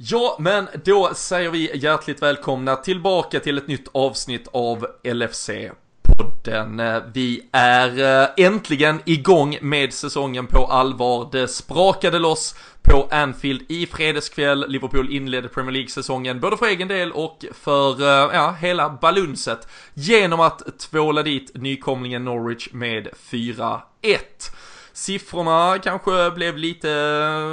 [0.00, 5.50] Ja, men då säger vi hjärtligt välkomna tillbaka till ett nytt avsnitt av LFC
[6.18, 6.82] podden.
[7.12, 11.28] Vi är eh, äntligen igång med säsongen på allvar.
[11.32, 14.64] Det sprakade loss på Anfield i fredagskväll.
[14.68, 20.40] Liverpool inledde Premier League-säsongen både för egen del och för eh, ja, hela balunset genom
[20.40, 23.80] att tvåla dit nykomlingen Norwich med 4-1.
[24.98, 26.88] Siffrorna kanske blev lite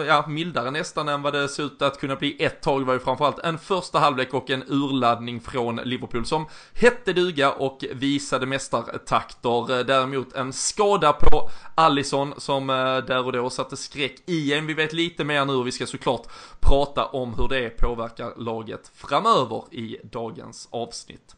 [0.07, 2.82] ja, mildare nästan än vad det såg ut att kunna bli ett tag.
[2.82, 7.51] Det var ju framförallt en första halvlek och en urladdning från Liverpool som hette duga
[7.51, 9.84] och visade mästartakter.
[9.84, 14.68] Däremot en skada på Allison som eh, där och då satte skräck i en.
[14.68, 16.28] Vi vet lite mer nu och vi ska såklart
[16.59, 21.36] prata om hur det påverkar laget framöver i dagens avsnitt.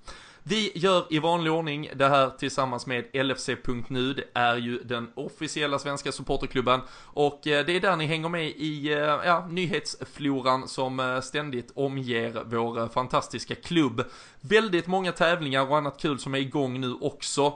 [0.49, 4.13] Vi gör i vanlig ordning det här tillsammans med LFC.nu.
[4.13, 8.47] Det är ju den officiella svenska supporterklubben och eh, det är där ni hänger med
[8.47, 14.03] i eh, ja, nyhetsfloran som eh, ständigt omger vår fantastiska klubb.
[14.41, 17.53] Väldigt många tävlingar och annat kul som är igång nu också.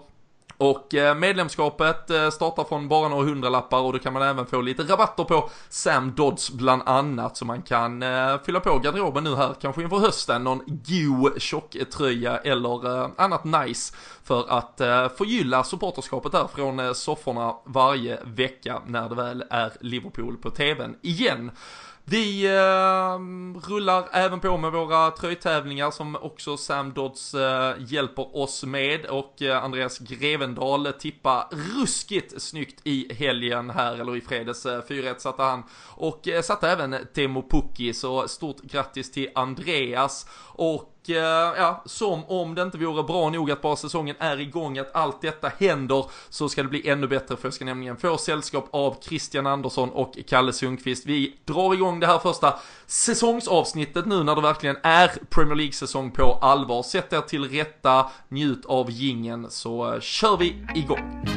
[0.62, 4.62] Och eh, medlemskapet eh, startar från bara några hundralappar och då kan man även få
[4.62, 9.36] lite rabatter på Sam Dodds bland annat så man kan eh, fylla på garderoben nu
[9.36, 14.78] här, kanske inför hösten, någon go tjocktröja eller annat nice för att
[15.18, 21.52] förgylla supporterskapet där från sofforna varje vecka när det väl är Liverpool på tvn igen.
[22.06, 23.20] Vi eh,
[23.70, 29.42] rullar även på med våra tröjtävlingar som också Sam Dodds eh, hjälper oss med och
[29.42, 34.66] eh, Andreas Grevendal tippar ruskigt snyggt i helgen här, eller i fredags.
[34.66, 40.26] Eh, 4-1 satte han och eh, satte även Temo Pukki, så stort grattis till Andreas
[40.54, 44.78] och Eh, ja, som om det inte vore bra nog att bara säsongen är igång,
[44.78, 48.18] att allt detta händer, så ska det bli ännu bättre för jag ska nämligen få
[48.18, 51.06] sällskap av Christian Andersson och Kalle Sundqvist.
[51.06, 56.34] Vi drar igång det här första säsongsavsnittet nu när det verkligen är Premier League-säsong på
[56.34, 56.84] allvar.
[56.84, 61.31] Sätt er till rätta, njut av gingen så eh, kör vi igång.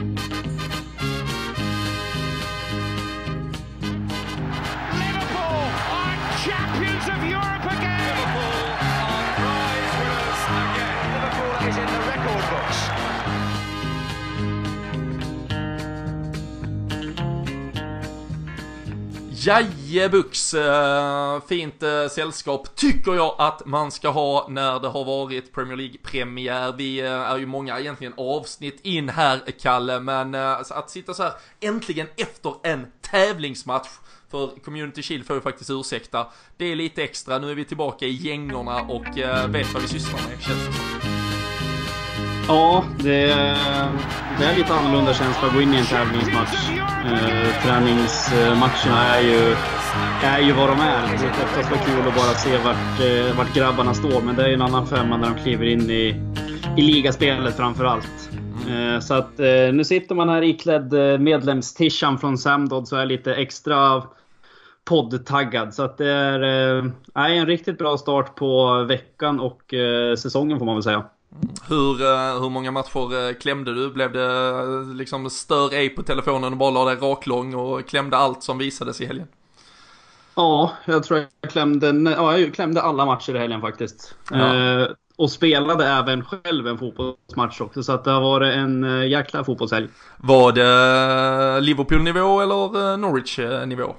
[19.47, 25.53] Jajebux, eh, fint eh, sällskap tycker jag att man ska ha när det har varit
[25.53, 26.73] Premier League-premiär.
[26.73, 31.33] Vi eh, är ju många egentligen avsnitt in här, Kalle, men att sitta så här
[31.61, 33.89] äntligen efter en tävlingsmatch
[34.31, 36.27] för Community Shield får ju faktiskt ursäkta.
[36.57, 39.07] Det är lite extra, nu är vi tillbaka i gängorna och
[39.49, 41.14] vet vad vi sysslar med, känns det som.
[42.49, 43.27] Ja, det,
[44.39, 46.71] det är lite annorlunda känsla att gå in i en tävlingsmatch.
[47.05, 49.57] Eh, träningsmatcherna är ju,
[50.23, 51.03] är ju vad de är.
[51.03, 54.43] Det brukar oftast vara kul att bara se vart, eh, vart grabbarna står, men det
[54.43, 56.23] är ju en annan femma när de kliver in i,
[56.77, 58.31] i ligaspelet framför allt.
[58.71, 63.07] Eh, så att eh, nu sitter man här iklädd eh, medlemstishan från Samdod så är
[63.07, 64.03] lite extra
[64.85, 65.75] poddtaggad.
[65.75, 66.43] Så att det är,
[66.79, 66.85] eh,
[67.15, 71.05] en riktigt bra start på veckan och eh, säsongen får man väl säga.
[71.69, 73.91] Hur, eh, hur många matcher eh, klämde du?
[73.91, 78.17] Blev det eh, liksom stör ej på telefonen och bara la dig raklång och klämde
[78.17, 79.27] allt som visades i helgen?
[80.37, 84.15] Ja, jag tror jag klämde, ja, jag klämde alla matcher i helgen faktiskt.
[84.31, 84.55] Ja.
[84.55, 89.45] Eh, och spelade även själv en fotbollsmatch också, så att det har varit en jäkla
[89.45, 89.89] fotbollshelg.
[90.17, 93.95] Var det Liverpool-nivå eller Norwich-nivå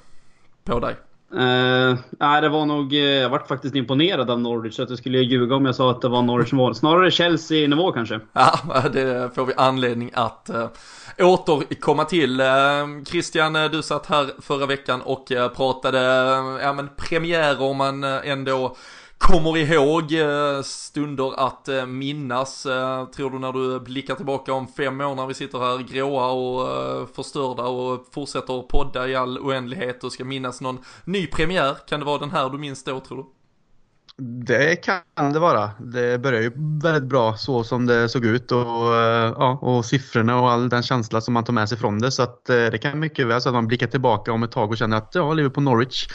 [0.64, 0.96] på dig?
[1.36, 2.94] Uh, nej, det var nog...
[2.94, 5.92] Eh, jag vart faktiskt imponerad av Norwich, så att jag skulle ljuga om jag sa
[5.92, 6.76] att det var Norwich mål.
[6.76, 8.20] Snarare Chelsea-nivå kanske.
[8.34, 8.60] Ja,
[8.94, 10.68] det får vi anledning att uh,
[11.28, 12.42] återkomma till.
[12.42, 12.48] Uh,
[13.06, 16.00] Christian, du satt här förra veckan och pratade
[16.62, 18.76] ja, men premiärer man ändå
[19.18, 24.68] kommer ihåg eh, stunder att eh, minnas, eh, tror du när du blickar tillbaka om
[24.68, 30.04] fem år när vi sitter här gråa och förstörda och fortsätter podda i all oändlighet
[30.04, 31.78] och ska minnas någon ny premiär?
[31.88, 33.26] Kan det vara den här du minns då tror du?
[34.18, 35.72] Det kan det vara.
[35.80, 36.52] Det börjar ju
[36.84, 41.22] väldigt bra så som det såg ut och, ja, och siffrorna och all den känsla
[41.22, 42.12] som man tar med sig från det.
[42.12, 44.78] Så att det kan mycket väl så att man blickar tillbaka om ett tag och
[44.78, 46.08] känner att ja, Liverpool Norwich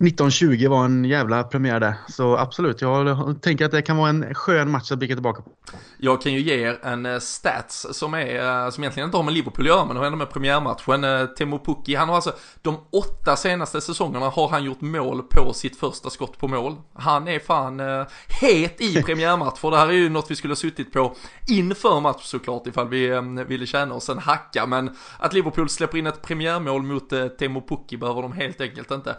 [0.00, 1.94] 1920 var en jävla premiär där.
[2.08, 5.50] Så absolut, jag tänker att det kan vara en skön match att blicka tillbaka på.
[5.98, 9.24] Jag kan ju ge er en eh, stats som är, eh, som egentligen inte har
[9.24, 11.04] med Liverpool att göra, men har ändå med premiärmatchen.
[11.04, 12.32] Eh, Temo Pukki, han har alltså,
[12.62, 16.76] de åtta senaste säsongerna har han gjort mål på sitt första skott på mål.
[16.94, 18.06] Han är fan eh,
[18.40, 19.58] het i premiärmatch.
[19.58, 21.14] För det här är ju något vi skulle ha suttit på
[21.48, 24.66] inför match såklart ifall vi eh, ville känna oss en hacka.
[24.66, 28.90] Men att Liverpool släpper in ett premiärmål mot eh, Temo Pukki behöver de helt enkelt
[28.90, 29.16] inte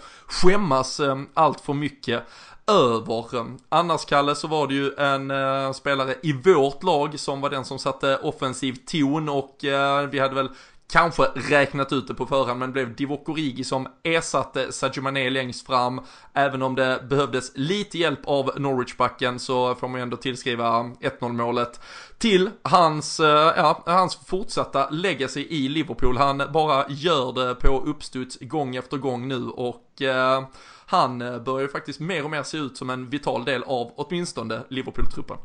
[0.72, 2.24] skämmas eh, allt för mycket
[2.68, 3.46] över.
[3.70, 7.66] Annars Kalle så var det ju en eh, spelare i vårt lag som var den
[7.66, 10.50] som satte offensiv ton och eh, vi hade väl
[10.92, 15.30] kanske räknat ut det på förhand men det blev Divock Origi som ersatte Sadio Mané
[15.30, 16.02] längst fram.
[16.34, 21.32] Även om det behövdes lite hjälp av Norwich-backen så får man ju ändå tillskriva 1-0
[21.34, 21.80] målet
[22.18, 26.18] till hans, eh, ja, hans fortsatta legacy i Liverpool.
[26.18, 30.44] Han bara gör det på uppstuds gång efter gång nu och eh,
[30.86, 34.62] han börjar ju faktiskt mer och mer se ut som en vital del av åtminstone
[34.70, 35.38] Liverpool-truppen.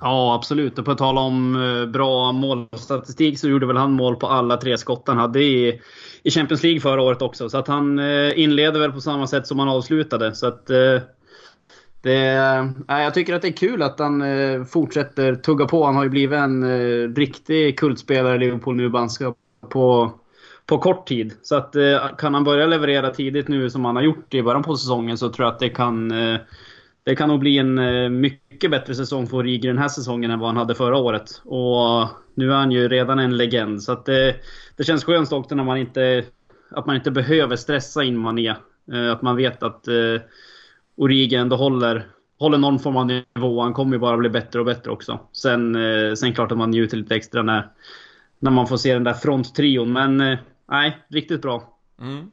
[0.00, 0.78] Ja, absolut.
[0.78, 4.78] Och på tal om eh, bra målstatistik så gjorde väl han mål på alla tre
[4.78, 5.80] skott han hade i,
[6.22, 7.48] i Champions League förra året också.
[7.48, 10.34] Så att han eh, inleder väl på samma sätt som han avslutade.
[10.34, 11.00] Så att, eh,
[12.02, 12.16] det,
[12.88, 14.22] jag tycker att det är kul att han
[14.66, 15.84] fortsätter tugga på.
[15.84, 19.34] Han har ju blivit en riktig kultspelare i Liverpool nu banska,
[19.68, 20.12] på,
[20.66, 21.32] på kort tid.
[21.42, 21.74] Så att
[22.18, 25.28] kan han börja leverera tidigt nu som han har gjort i början på säsongen så
[25.28, 26.12] tror jag att det kan
[27.10, 30.38] det kan nog bli en eh, mycket bättre säsong för Origi den här säsongen än
[30.38, 31.42] vad han hade förra året.
[31.44, 33.82] Och nu är han ju redan en legend.
[33.82, 34.36] Så att det,
[34.76, 36.24] det känns skönt också när man inte,
[36.70, 38.54] att man inte behöver stressa in Mané.
[38.92, 39.08] är.
[39.08, 39.88] att man vet att
[40.96, 42.06] Origi ändå håller,
[42.38, 43.62] håller någon form av nivå.
[43.62, 45.20] Han kommer ju bara bli bättre och bättre också.
[45.32, 45.76] Sen,
[46.16, 47.68] sen klart att man njuter lite extra när,
[48.38, 49.92] när man får se den där fronttrion.
[49.92, 50.36] Men
[50.70, 51.78] nej, riktigt bra.
[52.00, 52.30] Mm.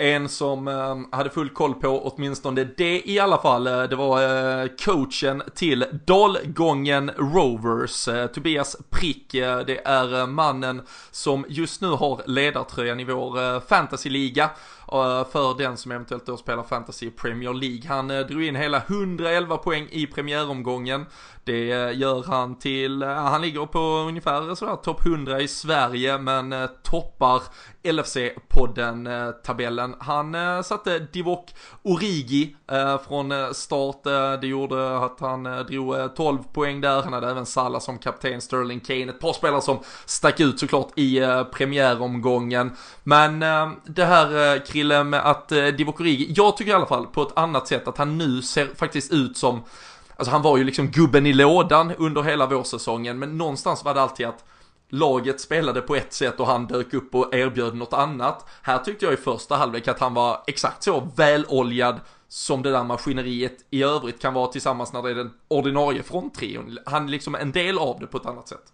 [0.00, 4.22] En som eh, hade full koll på åtminstone det i alla fall, eh, det var
[4.22, 9.34] eh, coachen till Dalgången Rovers, eh, Tobias Prick.
[9.34, 14.50] Eh, det är mannen som just nu har ledartröjan i vår fantasyliga
[14.92, 17.82] Eh, för den som eventuellt då spelar fantasy Premier League.
[17.88, 21.06] Han eh, drog in hela 111 poäng i premiäromgången.
[21.44, 26.68] Det eh, gör han till, han ligger på ungefär sådär topp 100 i Sverige men
[26.82, 27.42] toppar
[27.82, 29.94] LFC-podden-tabellen.
[29.98, 30.34] Han
[30.64, 32.56] satte Divok Origi
[33.08, 34.02] från start.
[34.40, 37.02] Det gjorde att han drog 12 poäng där.
[37.02, 40.98] Han hade även Salah som kapten, Sterling Kane, ett par spelare som stack ut såklart
[40.98, 41.20] i
[41.52, 42.72] premiäromgången.
[43.02, 43.40] Men
[43.84, 47.36] det här Krille med att eh, Divok Origi, jag tycker i alla fall på ett
[47.36, 49.62] annat sätt att han nu ser faktiskt ut som
[50.16, 54.02] Alltså han var ju liksom gubben i lådan under hela vårsäsongen men någonstans var det
[54.02, 54.44] alltid att
[54.88, 58.46] laget spelade på ett sätt och han dök upp och erbjöd något annat.
[58.62, 62.84] Här tyckte jag i första halvlek att han var exakt så väloljad som det där
[62.84, 66.78] maskineriet i övrigt kan vara tillsammans när det är den ordinarie fronttrion.
[66.86, 68.72] Han är liksom en del av det på ett annat sätt.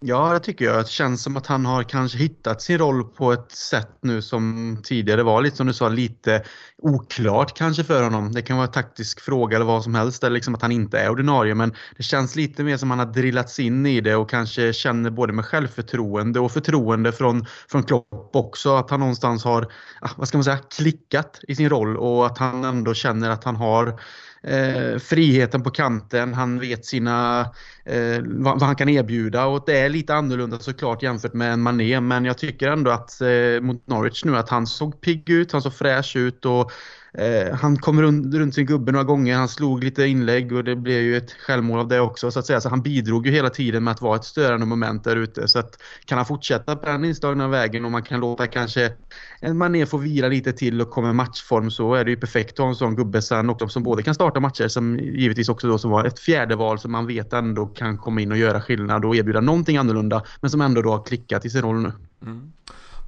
[0.00, 0.84] Ja, det tycker jag.
[0.84, 4.76] Det känns som att han har kanske hittat sin roll på ett sätt nu som
[4.84, 6.42] tidigare var lite som du sa, lite
[6.82, 8.32] oklart kanske för honom.
[8.32, 10.98] Det kan vara en taktisk fråga eller vad som helst, eller liksom att han inte
[10.98, 11.54] är ordinarie.
[11.54, 14.72] Men det känns lite mer som att han har drillats in i det och kanske
[14.72, 18.76] känner både med självförtroende och förtroende från, från Klopp också.
[18.76, 22.38] Att han någonstans har, ah, vad ska man säga, klickat i sin roll och att
[22.38, 24.00] han ändå känner att han har
[24.48, 27.40] eh, friheten på kanten, han vet sina,
[27.84, 29.46] eh, vad, vad, han kan erbjuda.
[29.46, 33.20] Och det är lite annorlunda såklart jämfört med en Mané men jag tycker ändå att
[33.20, 36.72] eh, mot Norwich nu att han såg pigg ut, han såg fräsch ut och
[37.18, 40.76] Eh, han kom runt, runt, sin gubbe några gånger, han slog lite inlägg och det
[40.76, 42.60] blev ju ett självmål av det också så att säga.
[42.60, 45.48] Så han bidrog ju hela tiden med att vara ett störande moment där ute.
[45.48, 48.92] Så att kan han fortsätta på den inslagna vägen och man kan låta kanske
[49.40, 52.52] en Mané få vila lite till och komma i matchform så är det ju perfekt
[52.52, 55.68] att ha en sån gubbe sen också som både kan starta matcher som givetvis också
[55.68, 58.60] då som var ett fjärde val som man vet ändå kan komma in och göra
[58.60, 61.92] skillnad och erbjuda någonting annorlunda men som ändå då har klickat i sin roll nu.
[62.26, 62.52] Mm.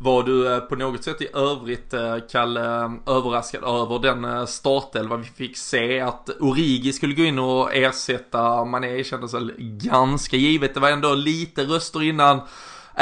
[0.02, 5.16] Var du eh, på något sätt i övrigt, eh, Kalle, eh, överraskad över den startelva
[5.16, 6.00] vi fick se?
[6.00, 10.74] Att Origi skulle gå in och ersätta Mané kändes väl ganska givet.
[10.74, 12.40] Det var ändå lite röster innan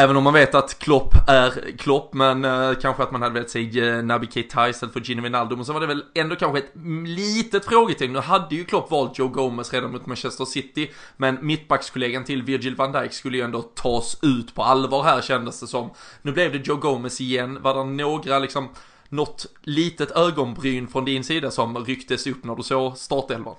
[0.01, 3.51] Även om man vet att Klopp är Klopp, men eh, kanske att man hade velat
[3.51, 5.59] se eh, Naby Keita istället för Gino Wijnaldum.
[5.59, 6.73] Men så var det väl ändå kanske ett
[7.07, 8.13] litet frågetecken.
[8.13, 12.77] Nu hade ju Klopp valt Joe Gomez redan mot Manchester City, men mittbackskollegan till Virgil
[12.77, 15.91] van Dijk skulle ju ändå tas ut på allvar här kändes det som.
[16.23, 17.59] Nu blev det Joe Gomez igen.
[17.63, 18.69] Var det några liksom,
[19.09, 23.55] något litet ögonbryn från din sida som rycktes upp när du såg startelvan?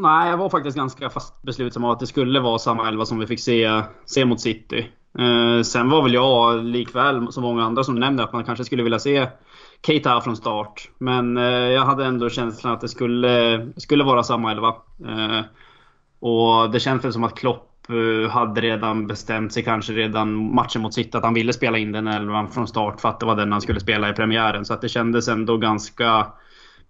[0.00, 3.26] Nej, jag var faktiskt ganska fast beslutsam att det skulle vara samma elva som vi
[3.26, 4.90] fick se, se mot City.
[5.18, 8.82] Eh, sen var väl jag likväl som många andra som nämnde att man kanske skulle
[8.82, 9.28] vilja se
[9.86, 10.90] Keita från start.
[10.98, 14.68] Men eh, jag hade ändå känslan att det skulle, skulle vara samma elva.
[15.08, 15.40] Eh,
[16.20, 20.82] och det känns väl som att Klopp eh, hade redan bestämt sig kanske redan matchen
[20.82, 23.36] mot City att han ville spela in den elvan från start för att det var
[23.36, 24.64] den han skulle spela i premiären.
[24.64, 26.26] Så att det kändes ändå ganska,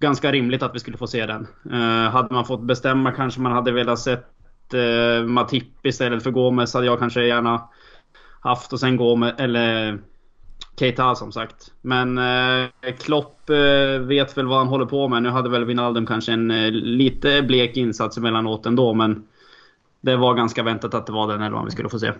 [0.00, 1.46] ganska rimligt att vi skulle få se den.
[1.72, 6.74] Eh, hade man fått bestämma kanske man hade velat sett eh, Matip istället för Gomes
[6.74, 7.68] hade jag kanske gärna
[8.40, 9.98] haft och sen Gomes, eller
[10.78, 11.72] Keita som sagt.
[11.80, 15.22] Men eh, Klopp eh, vet väl vad han håller på med.
[15.22, 19.24] Nu hade väl Wijnaldum kanske en eh, lite blek insats emellanåt ändå, men
[20.00, 22.12] det var ganska väntat att det var den elvan vi skulle få se.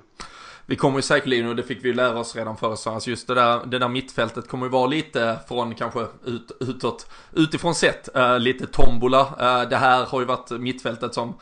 [0.71, 3.27] Vi kommer ju säkerligen, och det fick vi lära oss redan förra säsongen, alltså just
[3.27, 8.09] det där, det där mittfältet kommer ju vara lite från kanske ut, utåt, utifrån sett,
[8.17, 9.21] uh, lite tombola.
[9.21, 11.35] Uh, det här har ju varit mittfältet som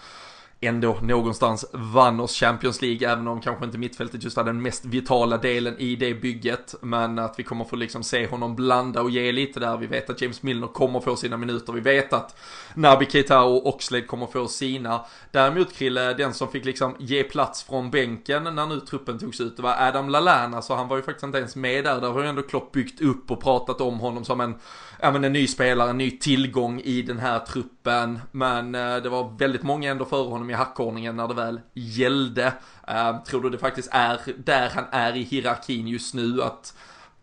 [0.60, 4.84] ändå någonstans vann oss Champions League, även om kanske inte mittfältet just hade den mest
[4.84, 6.74] vitala delen i det bygget.
[6.80, 9.76] Men att vi kommer få liksom se honom blanda och ge lite där.
[9.76, 11.72] Vi vet att James Milner kommer få sina minuter.
[11.72, 12.36] Vi vet att
[12.74, 15.04] Naby Keita och Oxlade kommer få sina.
[15.30, 19.56] Däremot Krille, den som fick liksom ge plats från bänken när nu truppen togs ut,
[19.56, 20.62] det var Adam Lallana.
[20.62, 22.00] Så han var ju faktiskt inte ens med där.
[22.00, 24.54] Där har ju ändå Klopp byggt upp och pratat om honom som en
[25.00, 28.18] ja, men en ny spelare, en ny tillgång i den här truppen.
[28.32, 32.52] Men eh, det var väldigt många ändå före honom i hackordningen när det väl gällde.
[32.88, 36.42] Eh, tror du det faktiskt är där han är i hierarkin just nu?
[36.42, 36.74] Att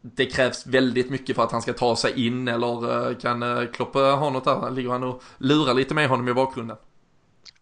[0.01, 3.67] det krävs väldigt mycket för att han ska ta sig in eller eh, kan Kloppe
[3.73, 4.71] Klopp eh, ha något där?
[4.71, 6.77] Ligger han och lurar lite med honom i bakgrunden?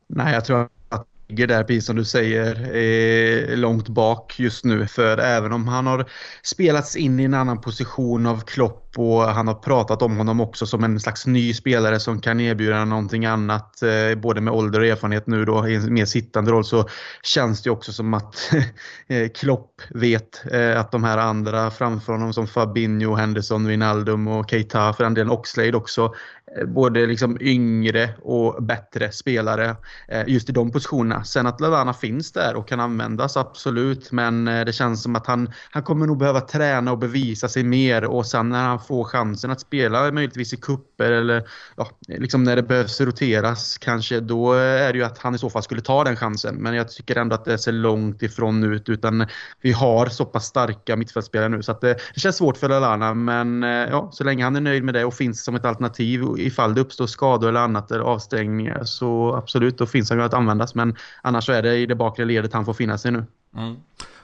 [0.07, 4.87] Nej, jag tror att där, precis som du säger, eh, långt bak just nu.
[4.87, 6.05] För även om han har
[6.43, 10.65] spelats in i en annan position av Klopp och han har pratat om honom också
[10.65, 14.85] som en slags ny spelare som kan erbjuda någonting annat, eh, både med ålder och
[14.85, 16.89] erfarenhet nu då i en mer sittande roll, så
[17.23, 18.51] känns det också som att
[19.07, 24.49] eh, Klopp vet eh, att de här andra framför honom som Fabinho, Henderson, Wijnaldum och
[24.49, 26.13] Keita, för den delen Oxlade också,
[26.57, 29.75] Eh, både liksom yngre och bättre spelare
[30.07, 31.23] eh, just i de positionerna.
[31.23, 34.11] Sen att Lallana finns där och kan användas, absolut.
[34.11, 37.63] Men eh, det känns som att han, han kommer nog behöva träna och bevisa sig
[37.63, 41.43] mer och sen när han får chansen att spela möjligtvis i kupper eller
[41.75, 45.49] ja, liksom när det behövs roteras kanske, då är det ju att han i så
[45.49, 46.55] fall skulle ta den chansen.
[46.55, 49.27] Men jag tycker ändå att det ser långt ifrån ut utan
[49.61, 53.13] vi har så pass starka mittfältspelare nu så att det, det känns svårt för Lallana
[53.13, 56.73] men ja, så länge han är nöjd med det och finns som ett alternativ ifall
[56.73, 60.75] det uppstår skador eller annat eller avstängningar så absolut, då finns han ju att användas.
[60.75, 63.25] Men annars så är det i det bakre ledet han får finna sig nu.
[63.57, 63.75] Mm.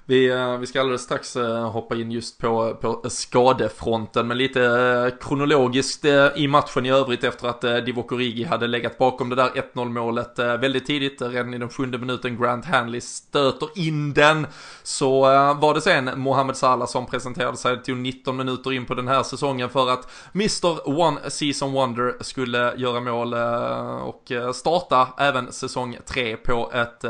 [0.09, 4.63] Vi, eh, vi ska alldeles strax eh, hoppa in just på, på skadefronten, men lite
[4.63, 9.49] eh, kronologiskt i matchen i övrigt efter att Divock Origi hade legat bakom det där
[9.73, 14.47] 1-0 målet väldigt tidigt, redan i den sjunde minuten Grant Hanley stöter in den.
[14.83, 15.21] Så
[15.53, 19.07] var det sen Mohamed Salah som presenterade sig, till tog 19 minuter in på den
[19.07, 23.33] här säsongen för att Mr One Season Wonder skulle göra mål
[24.03, 27.05] och starta även säsong 3 på ett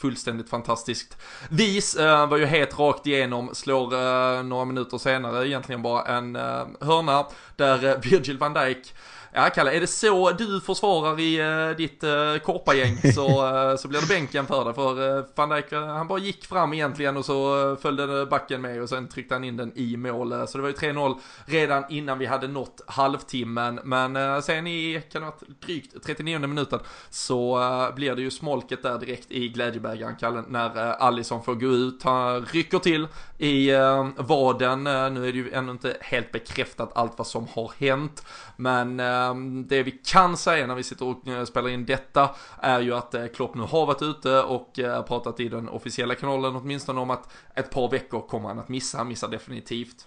[0.00, 1.16] fullständigt fantastiskt
[1.50, 1.96] vis.
[1.96, 6.66] Uh, var ju helt rakt igenom, slår uh, några minuter senare egentligen bara en uh,
[6.80, 7.26] hörna
[7.56, 8.94] där Virgil van Dijk
[9.38, 13.88] Ja, Kalle, är det så du försvarar i uh, ditt uh, korpagäng så, uh, så
[13.88, 14.74] blir det bänken för dig.
[14.74, 18.82] För uh, van Dijk, han bara gick fram egentligen och så uh, följde backen med
[18.82, 20.48] och sen tryckte han in den i mål.
[20.48, 23.80] Så det var ju 3-0 redan innan vi hade nått halvtimmen.
[23.84, 27.60] Men sen i, kan det ha drygt 39 minuten så
[27.96, 32.02] blir det ju smolket där direkt i glädjebägaren, Kalle, när uh, Allison får gå ut.
[32.02, 33.70] Han rycker till i
[34.16, 34.84] vaden.
[34.84, 38.22] nu är det ju ännu inte helt bekräftat allt vad som har hänt.
[38.56, 42.80] Men ehm, det vi kan säga när vi sitter och eh, spelar in detta är
[42.80, 46.56] ju att eh, Klopp nu har varit ute och eh, pratat i den officiella kanalen
[46.56, 50.06] åtminstone om att ett par veckor kommer han att missa, han missar definitivt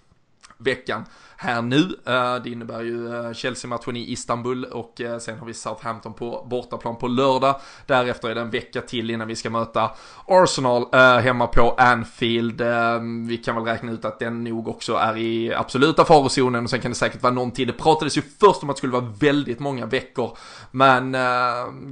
[0.57, 1.05] veckan
[1.41, 1.95] här nu.
[2.05, 6.47] Eh, det innebär ju eh, Chelsea-matchen i Istanbul och eh, sen har vi Southampton på
[6.49, 7.55] bortaplan på lördag.
[7.85, 9.91] Därefter är det en vecka till innan vi ska möta
[10.25, 10.85] Arsenal
[11.21, 12.61] hemma på Anfield.
[12.61, 16.69] Ehm, vi kan väl räkna ut att den nog också är i absoluta farozonen och
[16.69, 17.67] sen kan det säkert vara någon tid.
[17.67, 20.37] Det pratades ju först om att det skulle vara väldigt många veckor.
[20.71, 21.17] Men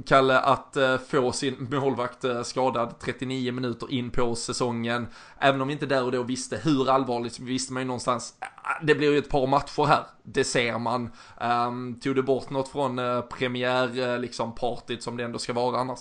[0.06, 0.76] Kalle, att
[1.08, 5.06] få sin målvakt skadad 39 minuter in på säsongen,
[5.38, 8.34] även om vi inte där och då visste hur allvarligt, visste man ju någonstans,
[8.82, 11.10] det blir ju ett par matcher här, det ser man.
[11.40, 15.52] Um, tog det bort något från uh, premiär, uh, liksom partyt som det ändå ska
[15.52, 16.00] vara annars?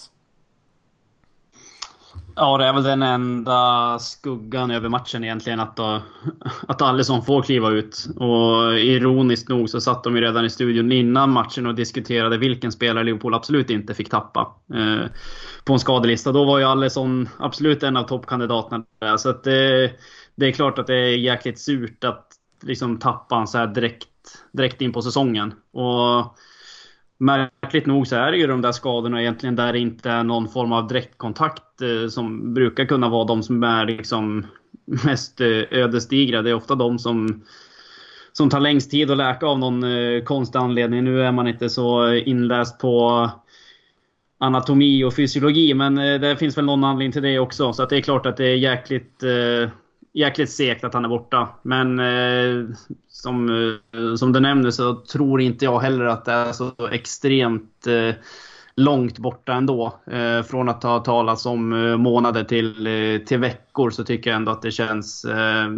[2.35, 6.01] Ja, det är väl den enda skuggan över matchen egentligen att, då, eh,
[6.67, 8.07] att Alisson får kliva ut.
[8.15, 12.71] Och ironiskt nog så satt de ju redan i studion innan matchen och diskuterade vilken
[12.71, 15.05] spelare Liverpool absolut inte fick tappa eh,
[15.65, 16.31] på en skadelista.
[16.31, 19.17] Då var ju Alisson absolut en av toppkandidaterna där.
[19.17, 19.91] Så att det,
[20.35, 24.07] det är klart att det är jäkligt surt att liksom tappa han så här direkt,
[24.51, 25.53] direkt in på säsongen.
[25.71, 26.37] Och
[27.19, 30.47] märkligt nog så är det ju de där skadorna egentligen där det inte är någon
[30.49, 34.45] form av direktkontakt eh, som brukar kunna vara de som är liksom
[35.05, 36.41] mest eh, ödesdigra.
[36.41, 37.43] Det är ofta de som,
[38.33, 41.03] som tar längst tid att läka av någon eh, konstig anledning.
[41.03, 43.29] Nu är man inte så inläst på
[44.37, 47.73] anatomi och fysiologi, men eh, det finns väl någon anledning till det också.
[47.73, 49.69] Så att det är klart att det är jäkligt, eh,
[50.17, 51.47] jäkligt segt att han är borta.
[51.61, 52.65] Men eh,
[53.09, 53.49] som,
[53.93, 58.15] eh, som du nämnde så tror inte jag heller att det är så extremt eh,
[58.75, 59.99] långt borta ändå.
[60.11, 64.37] Eh, från att ha talats om eh, månader till, eh, till veckor så tycker jag
[64.37, 65.69] ändå att det känns eh,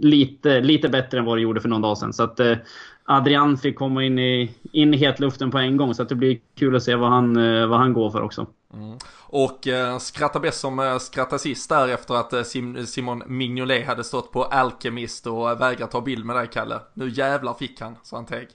[0.00, 2.12] lite, lite bättre än vad det gjorde för någon dag sedan.
[2.12, 2.56] Så att eh,
[3.04, 6.38] Adrian fick komma in i, in i hetluften på en gång så att det blir
[6.58, 8.46] kul att se vad han, eh, vad han går för också.
[8.76, 8.98] Mm.
[9.16, 13.86] Och eh, skratta bäst som eh, skrattar sist där efter att eh, Sim Simon Mignolet
[13.86, 16.80] hade stått på Alchemist och eh, vägrat ta bild med dig Kalle.
[16.94, 18.48] Nu jävlar fick han, så han teg.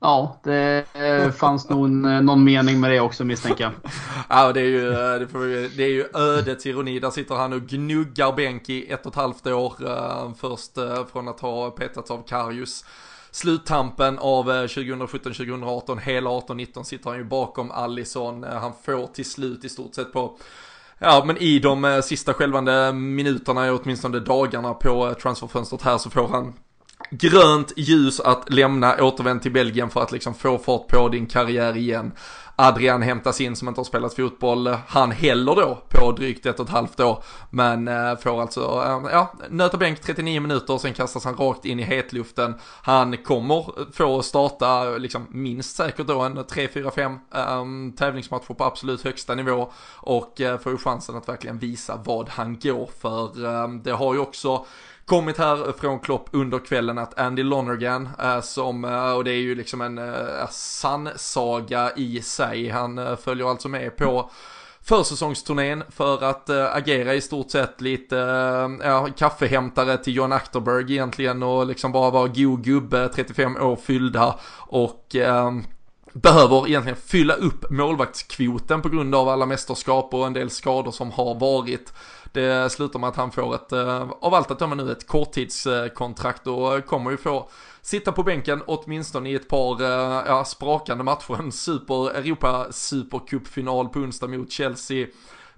[0.00, 3.72] Ja, det eh, fanns nog någon mening med det också misstänker jag.
[4.28, 4.90] ja, det är, ju,
[5.76, 6.98] det, är ju ödets ironi.
[6.98, 9.74] Där sitter han och gnuggar bänk i ett och ett halvt år.
[10.34, 10.72] Först
[11.12, 12.84] från att ha petats av Karius.
[13.34, 18.44] Sluttampen av eh, 2017-2018, hela 18-19 sitter han ju bakom Allison.
[18.44, 20.36] Eh, han får till slut i stort sett på
[20.98, 26.28] Ja, men i de eh, sista skälvande minuterna, åtminstone dagarna på transferfönstret här så får
[26.28, 26.54] han
[27.12, 31.76] grönt ljus att lämna, återvänd till Belgien för att liksom få fart på din karriär
[31.76, 32.12] igen.
[32.56, 36.66] Adrian hämtas in som inte har spelat fotboll, han heller då på drygt ett och
[36.66, 37.24] ett halvt år.
[37.50, 41.80] Men eh, får alltså, eh, ja, nöta bänk 39 minuter, sen kastas han rakt in
[41.80, 42.54] i hetluften.
[42.82, 48.64] Han kommer få starta liksom minst säkert då en 3, 4, 5 um, tävlingsmatcher på
[48.64, 49.72] absolut högsta nivå.
[49.96, 53.44] Och uh, får ju chansen att verkligen visa vad han går för.
[53.44, 54.66] Um, det har ju också
[55.12, 58.08] kommit här från Klopp under kvällen att Andy Lonergan
[58.42, 63.16] som, eh, och det är ju liksom en eh, sann saga i sig, han eh,
[63.16, 64.30] följer alltså med på
[64.82, 70.92] försäsongsturnén för att äh, agera i stort sett lite äh, ja, kaffehämtare till John Achterberg
[70.92, 75.52] egentligen och liksom bara vara god gubbe, 35 år fyllda och äh,
[76.12, 81.10] behöver egentligen fylla upp målvaktskvoten på grund av alla mästerskap och en del skador som
[81.10, 81.92] har varit.
[82.32, 86.46] Det slutar med att han får ett, eh, av allt att döma nu, ett korttidskontrakt
[86.46, 87.48] och kommer ju få
[87.82, 91.38] sitta på bänken åtminstone i ett par eh, ja, sprakande matcher.
[91.38, 95.06] En super, Europa supercupfinal på onsdag mot Chelsea.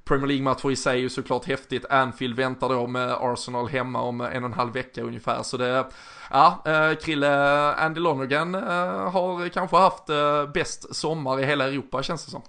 [0.05, 1.87] Premier League-matcher i sig är ju såklart häftigt.
[1.91, 5.43] Anfield väntar då med Arsenal hemma om en och en halv vecka ungefär.
[5.43, 5.87] Så det,
[6.31, 10.07] ja, eh, Krille, Andy Lonergan eh, har kanske haft
[10.55, 12.43] bäst sommar i hela Europa känns det som.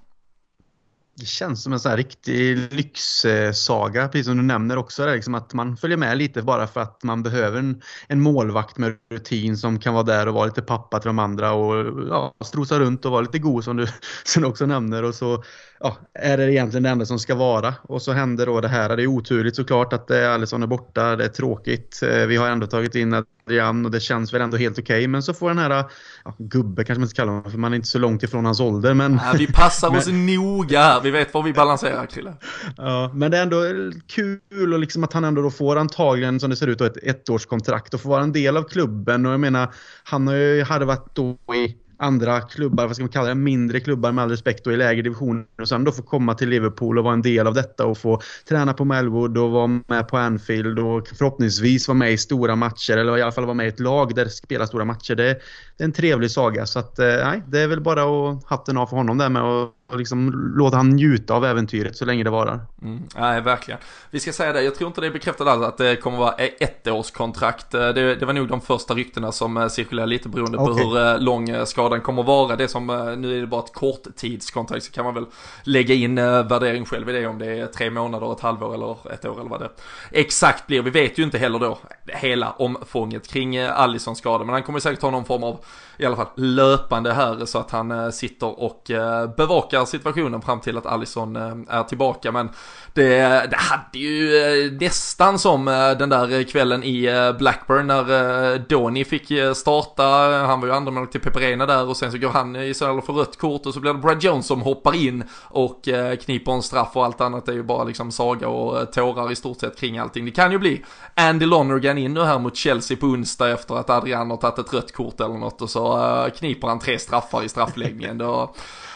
[1.18, 5.06] Det känns som en sån här riktig lyxsaga, precis som du nämner också.
[5.06, 8.98] Liksom att man följer med lite bara för att man behöver en, en målvakt med
[9.12, 12.80] rutin som kan vara där och vara lite pappa till de andra och ja, strosa
[12.80, 13.88] runt och vara lite god som du,
[14.24, 15.04] som du också nämner.
[15.04, 15.44] Och så
[15.80, 17.74] ja, är det egentligen det enda som ska vara.
[17.82, 18.98] Och så händer då det här.
[18.98, 21.16] Det är oturligt såklart att Alisson är borta.
[21.16, 22.02] Det är tråkigt.
[22.04, 23.14] Eh, vi har ändå tagit in
[23.46, 24.98] Adrian och det känns väl ändå helt okej.
[24.98, 25.08] Okay.
[25.08, 25.84] Men så får den här,
[26.26, 28.60] ja, gubbe kanske man inte kallar honom för man är inte så långt ifrån hans
[28.60, 28.94] ålder.
[28.94, 31.02] Men, ja, vi passar men, oss noga här.
[31.02, 32.34] Vi vet var vi balanserar Krille.
[32.78, 33.64] Ja, men det är ändå
[34.08, 37.94] kul och liksom att han ändå då får antagligen som det ser ut ett ettårskontrakt
[37.94, 39.26] och får vara en del av klubben.
[39.26, 43.12] Och jag menar, han har ju, hade varit då i andra klubbar, vad ska man
[43.12, 46.02] kalla det, mindre klubbar med all respekt och i lägre divisioner och sen då få
[46.02, 49.52] komma till Liverpool och vara en del av detta och få träna på Melwood och
[49.52, 53.46] vara med på Anfield och förhoppningsvis vara med i stora matcher eller i alla fall
[53.46, 55.16] vara med i ett lag där det spelar stora matcher.
[55.16, 55.40] Det,
[55.78, 58.78] det är en trevlig saga så att eh, nej, det är väl bara att hatten
[58.78, 62.24] av för honom där med att och liksom låta han njuta av äventyret så länge
[62.24, 62.60] det varar.
[62.82, 63.80] Mm, nej, verkligen.
[64.12, 66.34] Vi ska säga det, jag tror inte det är bekräftat alls att det kommer vara
[66.34, 67.72] ett årskontrakt.
[67.72, 70.84] Det, det var nog de första ryktena som eh, cirkulerar lite beroende okay.
[70.84, 72.56] på hur eh, lång eh, skadan kommer vara.
[72.56, 75.26] Det som, nu är det bara ett korttidskontrakt så kan man väl
[75.64, 79.26] lägga in värdering själv i det om det är tre månader, ett halvår eller ett
[79.26, 79.70] år eller vad det
[80.12, 80.82] exakt blir.
[80.82, 85.02] Vi vet ju inte heller då hela omfånget kring Allisons skada, men han kommer säkert
[85.02, 85.65] ha någon form av
[85.98, 90.60] i alla fall löpande här så att han eh, sitter och eh, bevakar situationen fram
[90.60, 92.32] till att Allison eh, är tillbaka.
[92.32, 92.50] Men
[92.96, 98.58] det, det hade ju eh, nästan som eh, den där kvällen i eh, Blackburn när
[98.58, 100.04] Donny fick starta.
[100.48, 103.14] Han var ju andra till Peperena där och sen så går han i så för
[103.14, 105.82] rött kort och så blir det Brad Jones som hoppar in och
[106.26, 109.60] kniper en straff och allt annat är ju bara liksom saga och tårar i stort
[109.60, 110.26] sett kring allting.
[110.26, 113.90] Det kan ju bli Andy Lonergan in nu här mot Chelsea på onsdag efter att
[113.90, 117.50] Adrian har tagit ett rött kort eller något och så kniper han tre straffar i
[117.50, 118.18] straffläggningen.
[118.18, 118.54] Då,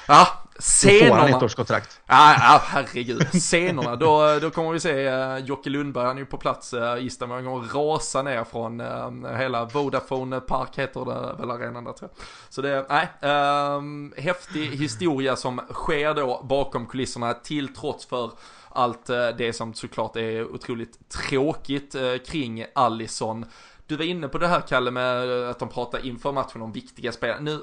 [0.08, 0.28] ja,
[0.60, 1.10] Scenerna.
[1.10, 2.02] Då får han ett årskontrakt.
[2.06, 3.28] Ja, ja, herregud.
[3.32, 6.98] Scenerna, då, då kommer vi se uh, Jocke Lundberg, han är ju på plats uh,
[6.98, 11.84] i Istanbul, han kommer rasa ner från uh, hela Vodafone Park heter det väl arenan
[11.84, 12.26] där tror jag.
[12.50, 18.32] Så det, nej, uh, häftig historia som sker då bakom kulisserna till trots för
[18.70, 19.06] allt
[19.38, 21.96] det som såklart är otroligt tråkigt
[22.28, 23.46] kring Allison.
[23.88, 27.12] Du var inne på det här Kalle med att de pratar inför matchen om viktiga
[27.12, 27.40] spelare.
[27.40, 27.60] Nu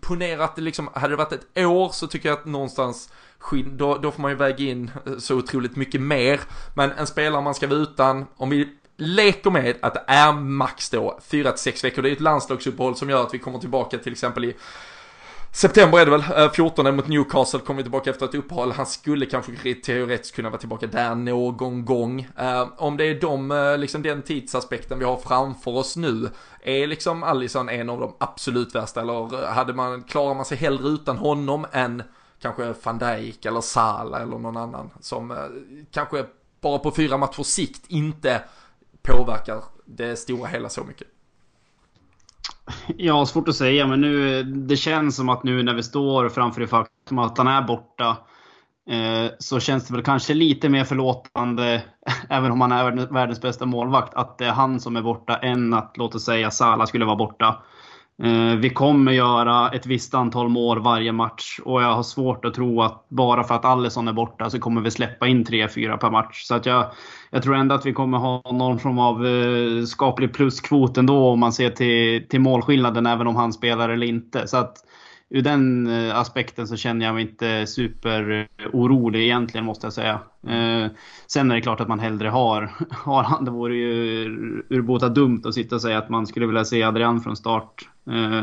[0.00, 3.10] ponera att det liksom, hade det varit ett år så tycker jag att någonstans
[3.66, 6.40] då, då får man ju väga in så otroligt mycket mer.
[6.74, 10.90] Men en spelare man ska vara utan, om vi leker med att det är max
[10.90, 14.44] då 4-6 veckor, det är ett landslagsuppehåll som gör att vi kommer tillbaka till exempel
[14.44, 14.56] i
[15.54, 18.72] September är det väl, eh, 14 mot Newcastle kommer vi tillbaka efter ett uppehåll.
[18.72, 22.28] Han skulle kanske teoretiskt kunna vara tillbaka där någon gång.
[22.38, 26.30] Eh, om det är de, eh, liksom den tidsaspekten vi har framför oss nu,
[26.62, 30.88] är liksom Allison en av de absolut värsta eller hade man, klarar man sig hellre
[30.88, 32.02] utan honom än
[32.40, 35.36] kanske van Dijk eller Sala eller någon annan som
[35.90, 36.24] kanske
[36.60, 38.42] bara på fyra matcher sikt inte
[39.02, 41.13] påverkar det stora hela så mycket?
[42.96, 46.60] Ja, svårt att säga, men nu, det känns som att nu när vi står framför
[46.60, 48.16] det faktum att han är borta
[48.90, 51.82] eh, så känns det väl kanske lite mer förlåtande,
[52.28, 55.74] även om han är världens bästa målvakt, att det är han som är borta än
[55.74, 57.62] att låt oss säga Salah skulle vara borta.
[58.22, 62.54] Eh, vi kommer göra ett visst antal mål varje match och jag har svårt att
[62.54, 66.10] tro att bara för att Alisson är borta så kommer vi släppa in 3-4 per
[66.10, 66.42] match.
[66.44, 66.86] Så att jag,
[67.30, 71.40] jag tror ändå att vi kommer ha någon form av eh, skaplig pluskvot ändå om
[71.40, 74.48] man ser till, till målskillnaden även om han spelar eller inte.
[74.48, 74.76] Så att
[75.30, 80.20] ur den eh, aspekten så känner jag mig inte superorolig egentligen måste jag säga.
[80.46, 80.90] Eh,
[81.26, 83.44] sen är det klart att man hellre har, har han.
[83.44, 84.24] Det vore ju
[84.70, 87.88] urbota dumt att sitta och säga att man skulle vilja se Adrian från start.
[88.10, 88.40] Eh,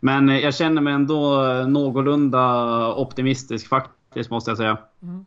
[0.00, 4.78] men jag känner mig ändå någorlunda optimistisk faktiskt måste jag säga.
[5.02, 5.24] Mm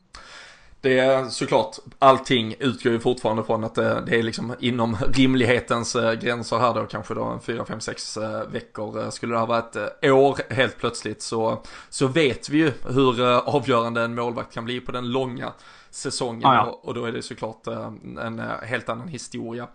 [0.87, 5.95] det är såklart, allting utgår ju fortfarande från att det, det är liksom inom rimlighetens
[5.95, 8.17] eh, gränser här då, kanske då en 4, 5, 6
[8.51, 9.03] veckor.
[9.03, 13.21] Eh, skulle det ha varit ett år helt plötsligt så, så vet vi ju hur
[13.21, 15.53] eh, avgörande en målvakt kan bli på den långa
[15.89, 16.63] säsongen ah, ja.
[16.65, 19.67] och, och då är det såklart en helt annan historia.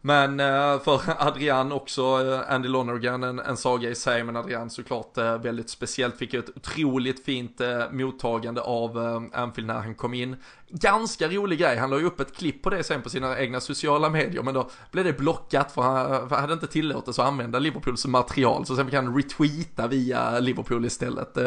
[0.00, 4.70] Men eh, för Adrian också, eh, Andy Lonergan, en, en saga i sig, men Adrian
[4.70, 6.16] såklart eh, väldigt speciellt.
[6.16, 8.98] Fick ett otroligt fint mottagande av
[9.32, 10.36] Anfield när han kom in
[10.70, 11.76] ganska rolig grej.
[11.76, 14.54] Han la ju upp ett klipp på det sen på sina egna sociala medier, men
[14.54, 18.66] då blev det blockat för han, för han hade inte tillåtelse att använda Liverpools material,
[18.66, 21.38] så sen fick han retweeta via Liverpool istället.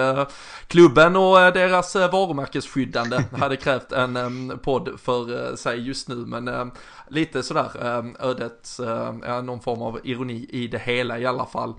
[0.68, 6.72] Klubben och deras varumärkesskyddande hade krävt en podd för sig just nu, men
[7.10, 7.70] lite sådär
[8.42, 8.80] ödet,
[9.28, 11.74] eh, någon form av ironi i det hela i alla fall.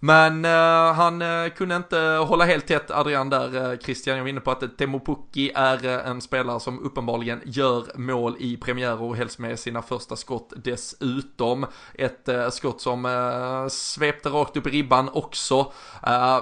[0.00, 4.16] Men eh, han eh, kunde inte hålla helt tätt Adrian där, eh, Christian.
[4.16, 8.36] Jag var inne på att Temo Pukki är eh, en spelare som uppenbarligen gör mål
[8.38, 11.66] i premiär och helst med sina första skott dessutom.
[11.94, 15.72] Ett skott som svepte rakt upp i ribban också.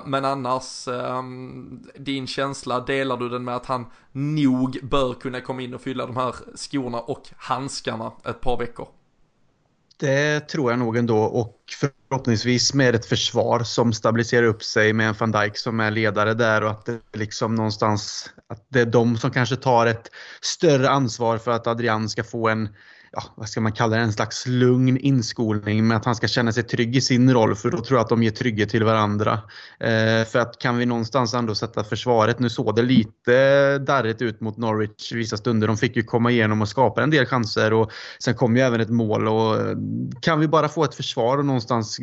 [0.04, 5.62] men annars, ehm, din känsla, delar du den med att han nog bör kunna komma
[5.62, 8.88] in och fylla de här skorna och handskarna ett par veckor?
[9.98, 11.18] Det tror jag nog ändå.
[11.18, 15.90] Och förhoppningsvis med ett försvar som stabiliserar upp sig med en van Dijk som är
[15.90, 20.10] ledare där och att det liksom någonstans att det är de som kanske tar ett
[20.40, 22.68] större ansvar för att Adrian ska få en
[23.16, 26.52] ja, vad ska man kalla det, en slags lugn inskolning med att han ska känna
[26.52, 29.32] sig trygg i sin roll för då tror jag att de ger trygghet till varandra.
[29.80, 34.40] Eh, för att kan vi någonstans ändå sätta försvaret, nu såg det lite darrigt ut
[34.40, 37.90] mot Norwich vissa stunder, de fick ju komma igenom och skapa en del chanser och
[38.18, 39.76] sen kom ju även ett mål och eh,
[40.20, 41.98] kan vi bara få ett försvar och någonstans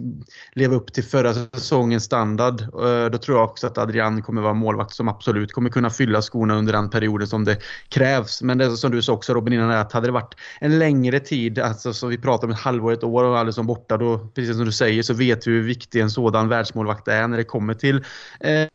[0.53, 4.53] leva upp till förra säsongens standard, eh, då tror jag också att Adrian kommer vara
[4.53, 7.57] målvakt som absolut kommer kunna fylla skorna under den perioden som det
[7.89, 8.41] krävs.
[8.41, 11.19] Men det som du sa också Robin innan, att hade det varit en längre längre
[11.19, 14.55] tid, alltså så vi pratar om ett halvår, ett år och Alisson borta, då precis
[14.55, 17.73] som du säger så vet vi hur viktig en sådan världsmålvakt är när det kommer
[17.73, 18.03] till
[18.39, 18.67] eh,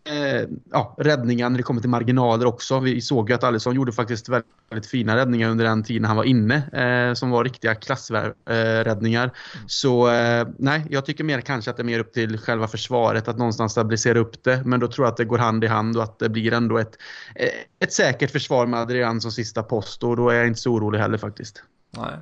[0.73, 2.81] ja, räddningar, när det kommer till marginaler också.
[2.81, 6.25] Vi såg ju att Alisson gjorde faktiskt väldigt fina räddningar under den tiden han var
[6.25, 9.25] inne, eh, som var riktiga klassräddningar.
[9.27, 9.31] Eh,
[9.67, 13.29] Så eh, nej, jag tycker mer kanske att det är mer upp till själva försvaret
[13.29, 15.97] att någonstans stabilisera upp det, men då tror jag att det går hand i hand
[15.97, 16.97] och att det blir ändå ett,
[17.35, 17.49] eh,
[17.81, 20.99] ett säkert försvar med Adrian som sista post och då är jag inte så orolig
[20.99, 21.63] heller faktiskt.
[21.91, 22.19] Nej.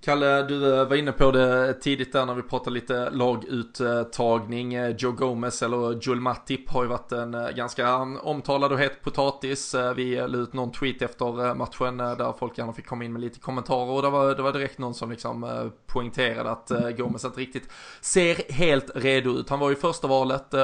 [0.00, 4.74] Kalle, du eh, var inne på det tidigt där när vi pratade lite laguttagning.
[4.74, 9.02] Eh, Joe Gomez eller Joel Matip har ju varit en eh, ganska omtalad och het
[9.02, 9.74] potatis.
[9.96, 13.40] Vi la ut någon tweet efter matchen där folk gärna fick komma in med lite
[13.40, 17.68] kommentarer och det var, det var direkt någon som liksom poängterade att Gomez inte riktigt
[18.00, 19.50] ser helt redo ut.
[19.50, 20.54] Han var ju första valet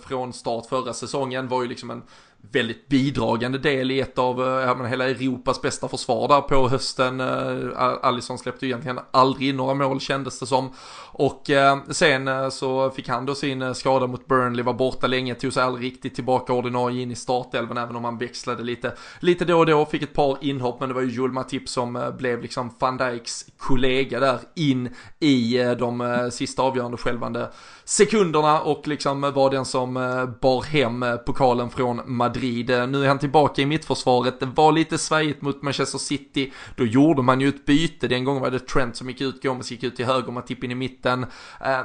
[0.00, 2.02] från start förra säsongen, var ju liksom en
[2.50, 6.68] väldigt bidragande del i ett av eh, ja, men hela Europas bästa försvar där på
[6.68, 7.20] hösten.
[7.20, 10.70] Eh, Alisson släppte ju egentligen aldrig några mål kändes det som.
[11.12, 15.52] Och eh, sen så fick han då sin skada mot Burnley, var borta länge, tog
[15.52, 19.58] sig aldrig riktigt tillbaka ordinarie in i startelvan även om han växlade lite, lite då
[19.58, 22.74] och då, fick ett par inhopp men det var ju Joel Matip som blev liksom
[22.78, 24.88] van Dijks kollega där in
[25.20, 27.50] i de sista avgörande skälvande
[27.84, 32.70] sekunderna och liksom var den som eh, bar hem eh, pokalen från Madrid.
[32.70, 36.86] Eh, nu är han tillbaka i mittförsvaret, det var lite svajigt mot Manchester City, då
[36.86, 39.82] gjorde man ju ett byte, den gången var det Trent som gick ut, Gomes gick
[39.82, 41.26] ut till höger, Matip in i mitten.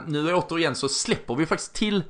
[0.08, 2.04] Nu återigen så släpper vi faktiskt till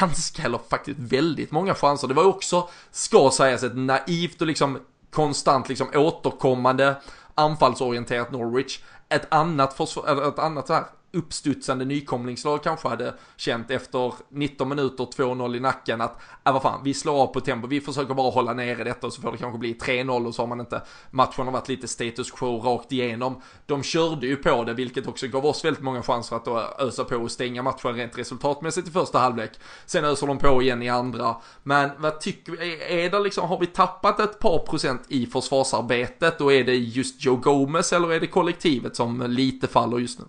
[0.00, 2.08] ganska, eller faktiskt väldigt många chanser.
[2.08, 4.78] Det var också, ska sägas, ett naivt och liksom
[5.10, 6.96] konstant liksom återkommande
[7.34, 8.80] anfallsorienterat Norwich.
[9.08, 10.84] Ett annat, försvar, ett annat här
[11.16, 16.80] uppstudsande nykomlingslag kanske hade känt efter 19 minuter, 2-0 i nacken att, äh vad fan,
[16.84, 19.38] vi slår av på tempo, vi försöker bara hålla nere detta och så får det
[19.38, 22.92] kanske bli 3-0 och så har man inte, matchen har varit lite status quo rakt
[22.92, 23.42] igenom.
[23.66, 27.04] De körde ju på det, vilket också gav oss väldigt många chanser att då ösa
[27.04, 29.50] på och stänga matchen rent resultatmässigt i första halvlek.
[29.86, 31.36] Sen öser de på igen i andra.
[31.62, 36.40] Men vad tycker vi, är det liksom, har vi tappat ett par procent i försvarsarbetet
[36.40, 40.24] och är det just Joe Gomez eller är det kollektivet som lite faller just nu?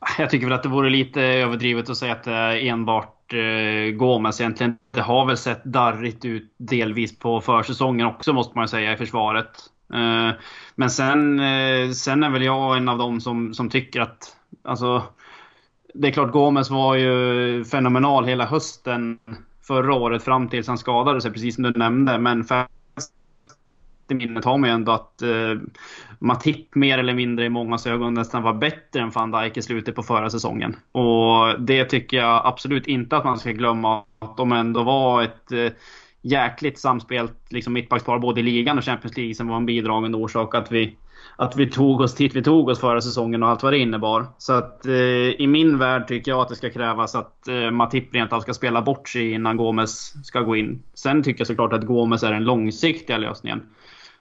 [0.18, 3.96] Jag tycker väl att det vore lite överdrivet att säga att det är enbart eh,
[3.96, 4.78] Gomes egentligen.
[4.90, 9.50] Det har väl sett darrigt ut delvis på försäsongen också måste man säga i försvaret.
[9.94, 10.30] Eh,
[10.74, 15.02] men sen, eh, sen är väl jag en av dem som, som tycker att alltså,
[15.94, 19.18] det är klart Gomes var ju fenomenal hela hösten
[19.66, 22.18] förra året fram tills han skadade sig precis som du nämnde.
[22.18, 22.44] Men
[24.14, 25.54] minnet har man ju ändå att eh,
[26.18, 29.94] Matip mer eller mindre i många ögon nästan var bättre än van Dijk i slutet
[29.94, 30.76] på förra säsongen.
[30.92, 34.04] Och det tycker jag absolut inte att man ska glömma.
[34.18, 35.72] Att de ändå var ett eh,
[36.22, 40.54] jäkligt samspelt liksom, mittbackspar både i ligan och Champions League som var en bidragande orsak
[40.54, 40.96] att vi,
[41.36, 44.26] att vi tog oss dit vi tog oss förra säsongen och allt vad det innebar.
[44.38, 44.94] Så att eh,
[45.38, 48.54] i min värld tycker jag att det ska krävas att eh, Matip rent av ska
[48.54, 50.82] spela bort sig innan Gomes ska gå in.
[50.94, 53.62] Sen tycker jag såklart att Gomes är den långsiktiga lösningen.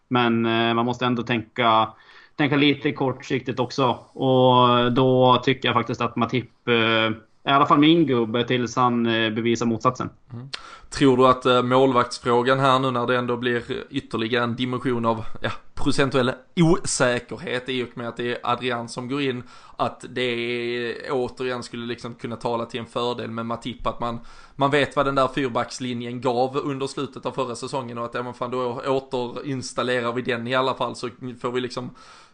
[0.08, 1.94] Men eh, man måste ändå tänka,
[2.36, 3.90] tänka lite kortsiktigt också.
[4.14, 9.06] Och då tycker jag faktiskt att Matip eh, i alla fall min gubbe tills han
[9.06, 10.10] eh, bevisar motsatsen.
[10.34, 10.50] Mm.
[10.90, 15.26] Tror du att eh, målvaktsfrågan här nu när det ändå blir ytterligare en dimension av
[15.42, 19.44] ja, procentuell osäkerhet i och med att det är Adrian som går in,
[19.78, 24.20] att det återigen skulle liksom kunna tala till en fördel med Matip, att man,
[24.56, 28.34] man vet vad den där fyrbackslinjen gav under slutet av förra säsongen och att ja,
[28.34, 31.10] fan, då återinstallerar vi den i alla fall så
[31.42, 31.90] får vi liksom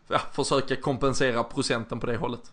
[0.07, 2.51] ja, försöka kompensera procenten på det hållet.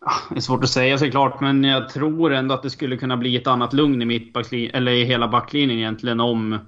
[0.00, 3.16] Ah, det är svårt att säga såklart, men jag tror ändå att det skulle kunna
[3.16, 6.58] bli ett annat lugn i mittbackslinjen, eller i hela backlinjen egentligen om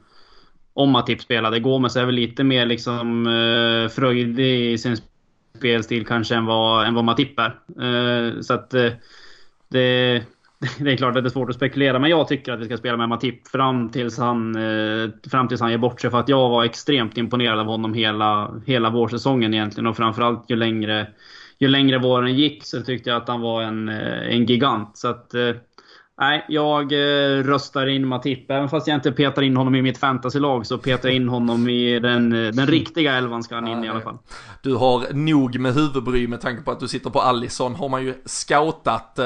[0.72, 1.60] om Matip spelade.
[1.60, 4.96] Gomes är väl lite mer liksom eh, fröjdig i sin
[5.58, 7.58] spelstil kanske än vad, än vad Matip är.
[7.80, 8.92] Eh, så att eh,
[9.68, 10.22] det,
[10.78, 12.76] det är klart att det är svårt att spekulera, men jag tycker att vi ska
[12.76, 16.10] spela med Matip fram tills han, eh, fram tills han ger bort sig.
[16.10, 19.86] För att jag var extremt imponerad av honom hela, hela vårsäsongen egentligen.
[19.86, 21.06] Och framförallt ju längre,
[21.60, 24.96] ju längre våren gick så tyckte jag att han var en, eh, en gigant.
[24.96, 25.50] Så att, eh,
[26.20, 28.50] Nej, jag eh, röstar in Matip.
[28.50, 31.68] Även fast jag inte petar in honom i mitt fantasylag så petar jag in honom
[31.68, 34.18] i den, den riktiga elvan ska han in i alla fall.
[34.62, 38.04] Du har nog med huvudbry med tanke på att du sitter på Allison har man
[38.04, 39.18] ju scoutat.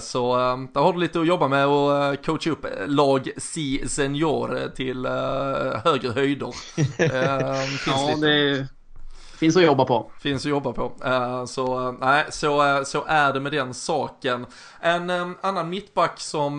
[0.00, 0.36] Så
[0.74, 5.06] där har du lite att jobba med och coacha upp lag C senior till
[5.84, 6.54] högre höjder.
[7.86, 8.66] ja, det
[9.42, 10.10] Finns att jobba på.
[10.20, 10.92] Finns att jobba på.
[11.04, 14.46] Eh, så eh, nej, så, eh, så är det med den saken.
[14.80, 16.58] En annan mittback som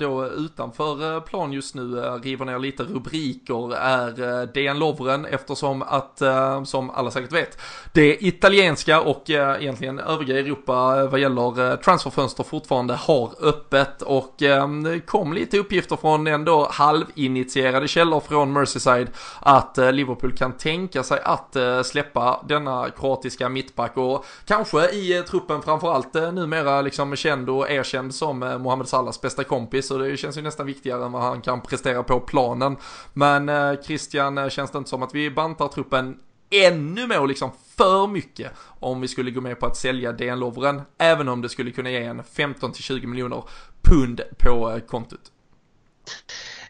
[0.00, 1.82] då utanför plan just nu
[2.22, 6.22] river ner lite rubriker är Dejan Lovren eftersom att,
[6.68, 7.58] som alla säkert vet,
[7.92, 15.32] det italienska och egentligen övriga Europa vad gäller transferfönster fortfarande har öppet och det kom
[15.32, 22.01] lite uppgifter från ändå halvinitierade källor från Merseyside att Liverpool kan tänka sig att släppa
[22.02, 27.70] släppa denna kroatiska mittback och kanske i eh, truppen framförallt eh, numera liksom känd och
[27.70, 31.22] erkänd som eh, Mohamed Salahs bästa kompis och det känns ju nästan viktigare än vad
[31.22, 32.76] han kan prestera på planen.
[33.12, 33.50] Men
[33.84, 36.18] Christian, känns det inte som att vi bantar truppen
[36.50, 40.38] ännu mer och liksom för mycket om vi skulle gå med på att sälja DN
[40.38, 43.44] Lovren, även om det skulle kunna ge en 15-20 miljoner
[43.82, 45.32] pund på kontot.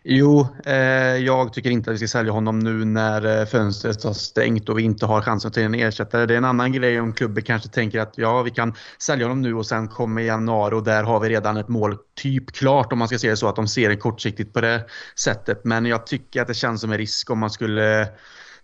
[0.04, 0.74] Jo, eh,
[1.16, 4.78] jag tycker inte att vi ska sälja honom nu när eh, fönstret har stängt och
[4.78, 6.26] vi inte har chansen att ta in en ersättare.
[6.26, 9.42] Det är en annan grej om klubben kanske tänker att ja, vi kan sälja honom
[9.42, 12.98] nu och sen kommer januari och där har vi redan ett mål typ klart om
[12.98, 14.86] man ska se det så att de ser det kortsiktigt på det
[15.16, 15.64] sättet.
[15.64, 18.08] Men jag tycker att det känns som en risk om man skulle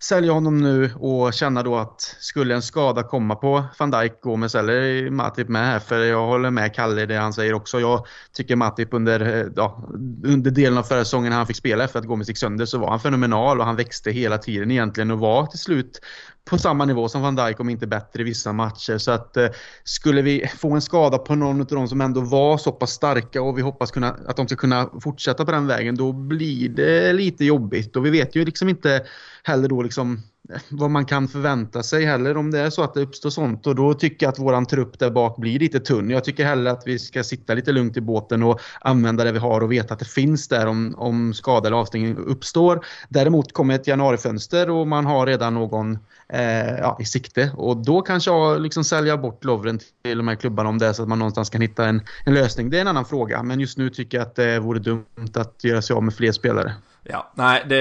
[0.01, 4.55] sälja honom nu och känna då att skulle en skada komma på van Dijk, Gomes
[4.55, 7.81] eller Matip med här, för jag håller med Kalle i det han säger också.
[7.81, 9.89] Jag tycker Matip under, eh, ja,
[10.25, 12.79] under delen av förra säsongen när han fick spela efter att Gomes gick sönder så
[12.79, 16.01] var han fenomenal och han växte hela tiden egentligen och var till slut
[16.45, 18.99] på samma nivå som van Dijk om inte bättre i vissa matcher.
[18.99, 19.49] Så att eh,
[19.85, 23.43] skulle vi få en skada på någon av de som ändå var så pass starka
[23.43, 27.13] och vi hoppas kunna, att de ska kunna fortsätta på den vägen, då blir det
[27.13, 27.97] lite jobbigt.
[27.97, 29.03] Och vi vet ju liksom inte
[29.49, 32.95] heller då liksom eh, vad man kan förvänta sig heller om det är så att
[32.95, 33.67] det uppstår sånt.
[33.67, 36.11] Och då tycker jag att våran trupp där bak blir lite tunn.
[36.11, 39.39] Jag tycker hellre att vi ska sitta lite lugnt i båten och använda det vi
[39.39, 42.85] har och veta att det finns där om, om skada eller avstängning uppstår.
[43.09, 45.99] Däremot kommer ett januarifönster och man har redan någon
[46.33, 47.51] eh, ja, i sikte.
[47.57, 50.93] Och då kanske jag liksom sälja bort Lovren till de här klubbarna om det är
[50.93, 52.71] så att man någonstans kan hitta en, en lösning.
[52.71, 53.43] Det är en annan fråga.
[53.43, 56.33] Men just nu tycker jag att det vore dumt att göra sig av med fler
[56.33, 56.73] spelare.
[57.03, 57.77] Ja, nej, det,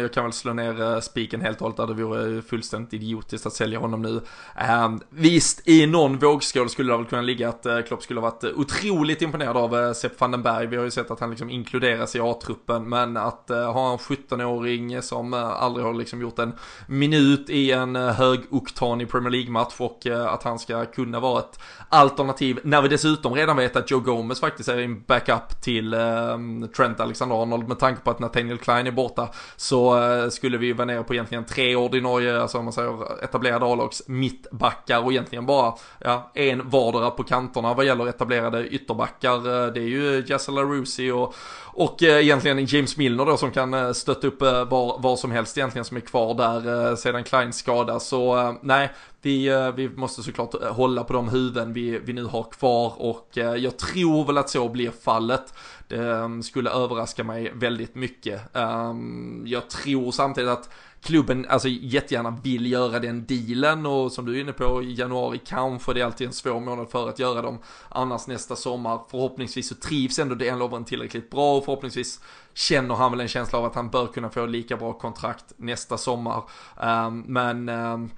[0.00, 1.86] jag kan väl slå ner eh, spiken helt och hållet där.
[1.86, 4.20] Det vore fullständigt idiotiskt att sälja honom nu.
[4.56, 8.30] Ehm, visst, i någon vågskål skulle det väl kunna ligga att eh, Klopp skulle ha
[8.30, 10.66] varit eh, otroligt imponerad av Sepp van den Berg.
[10.66, 15.02] Vi har ju sett att han liksom inkluderas i A-truppen, men att ha en 17-åring
[15.02, 16.52] som aldrig har liksom gjort en
[16.86, 22.60] minut i en uh, högoktanig Premier League-match och att han ska kunna vara ett alternativ
[22.64, 27.00] när vi dessutom redan vet att Joe Gomez faktiskt är en backup till ehm, Trent
[27.00, 31.02] Alexander-Arnold med tanke på att Nathaniel Klein är borta så eh, skulle vi vara nere
[31.02, 36.30] på egentligen tre ordinarie, alltså om man säger etablerade A-lags mittbackar och egentligen bara ja,
[36.34, 39.36] en vardera på kanterna vad gäller etablerade ytterbackar.
[39.36, 41.34] Eh, det är ju Jesse LaRusi och
[41.76, 45.30] och eh, egentligen James Milner då som kan eh, stötta upp eh, var, var som
[45.30, 48.00] helst egentligen som är kvar där sedan Kleins skada.
[48.00, 52.92] Så nej, vi, vi måste såklart hålla på de huvuden vi, vi nu har kvar
[52.96, 55.54] och jag tror väl att så blir fallet.
[55.88, 58.56] Det mm, skulle överraska mig väldigt mycket.
[58.56, 60.70] Ehm, jag tror samtidigt att
[61.04, 65.40] klubben alltså jättegärna vill göra den dealen och som du är inne på i januari
[65.46, 67.58] kanske det är alltid en svår månad för att göra dem.
[67.88, 72.20] Annars nästa sommar förhoppningsvis så trivs ändå den lovaren tillräckligt bra och förhoppningsvis
[72.54, 75.98] känner han väl en känsla av att han bör kunna få lika bra kontrakt nästa
[75.98, 76.42] sommar.
[76.82, 78.10] Um, men um,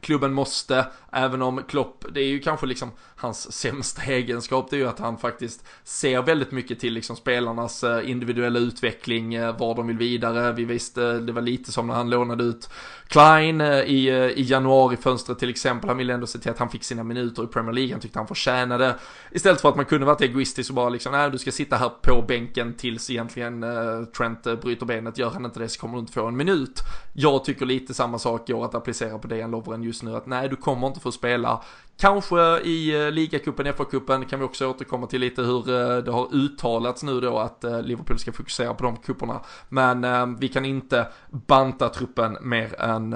[0.00, 4.78] klubben måste, även om Klopp, det är ju kanske liksom hans sämsta egenskap, det är
[4.78, 9.74] ju att han faktiskt ser väldigt mycket till liksom spelarnas eh, individuella utveckling, eh, var
[9.74, 10.52] de vill vidare.
[10.52, 12.70] Vi visste, eh, det var lite som när han lånade ut
[13.12, 15.88] Klein eh, i, eh, i januarifönstret till exempel.
[15.88, 18.18] Han ville ändå se till att han fick sina minuter i Premier League, han tyckte
[18.18, 18.94] han förtjänade.
[19.30, 21.88] Istället för att man kunde varit egoistisk och bara liksom, nej du ska sitta här
[22.02, 26.00] på bänken tills egentligen eh, Trent bryter benet, gör han inte det så kommer du
[26.00, 26.80] inte få en minut.
[27.12, 30.48] Jag tycker lite samma sak går att applicera på Dejan Lovren just nu, att nej
[30.48, 31.62] du kommer inte få spela
[31.96, 36.34] Kanske i eh, ligacupen, FA-cupen kan vi också återkomma till lite hur eh, det har
[36.34, 39.40] uttalats nu då att eh, Liverpool ska fokusera på de kupperna.
[39.68, 43.14] Men vi kan inte banta truppen mer än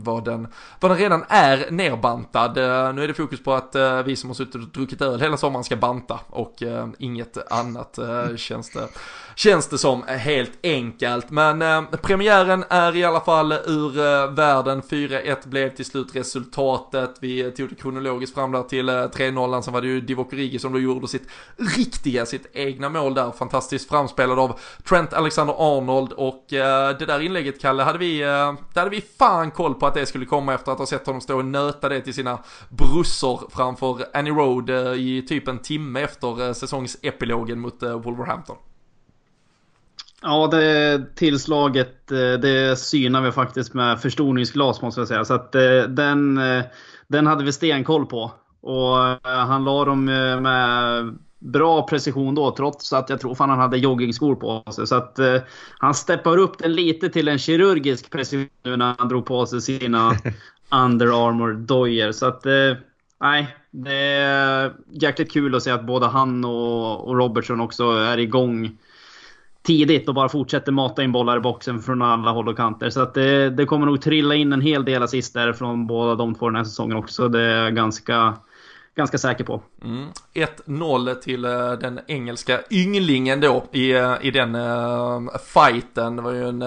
[0.00, 0.48] vad den,
[0.80, 2.56] vad den redan är nerbantad.
[2.94, 5.64] Nu är det fokus på att vi som har suttit och druckit öl hela sommaren
[5.64, 6.62] ska banta och
[6.98, 7.98] inget annat
[8.36, 8.88] känns det
[9.34, 11.30] känns det som helt enkelt.
[11.30, 14.82] Men premiären är i alla fall ur världen.
[14.82, 17.16] 4-1 blev till slut resultatet.
[17.20, 19.62] Vi tog det kronologiskt fram där till eh, 3-0.
[19.62, 21.28] Sen var det ju Divock Origi som då gjorde sitt
[21.76, 23.30] riktiga, sitt egna mål där.
[23.30, 24.58] Fantastiskt framspelad av
[24.88, 28.26] Trent Alexander-Arnold och eh, det där inlägget Kalle, hade vi, eh,
[28.72, 31.20] där hade vi fan koll på att det skulle komma efter att ha sett honom
[31.20, 36.52] stå och nöta det till sina brussor framför Annie Road i typ en timme efter
[36.52, 38.56] säsongsepilogen mot Wolverhampton.
[40.26, 45.24] Ja, det tillslaget eh, det synar vi faktiskt med förstoringsglas måste jag säga.
[45.24, 46.64] Så att eh, den, eh,
[47.08, 48.32] den hade vi stenkoll på.
[48.60, 53.78] Och han la dem med bra precision då, trots att jag tror fan han hade
[53.78, 54.86] joggingskor på sig.
[54.86, 55.18] Så att
[55.78, 59.60] han steppar upp den lite till en kirurgisk precision nu när han drog på sig
[59.60, 60.12] sina
[60.84, 62.12] Under Armour-dojor.
[62.12, 62.44] Så att,
[63.20, 68.18] nej, det är jäkligt kul att se att både han och, och Robertson också är
[68.18, 68.78] igång
[69.64, 72.90] tidigt och bara fortsätter mata in bollar i boxen från alla håll och kanter.
[72.90, 76.34] Så att det, det kommer nog trilla in en hel del assister från båda de
[76.34, 77.28] två den här säsongen också.
[77.28, 78.34] Det är jag ganska,
[78.96, 79.62] ganska säker på.
[79.84, 80.06] Mm.
[80.66, 86.16] 1-0 till eh, den engelska ynglingen då i, eh, i den uh, fighten.
[86.16, 86.62] Det var ju en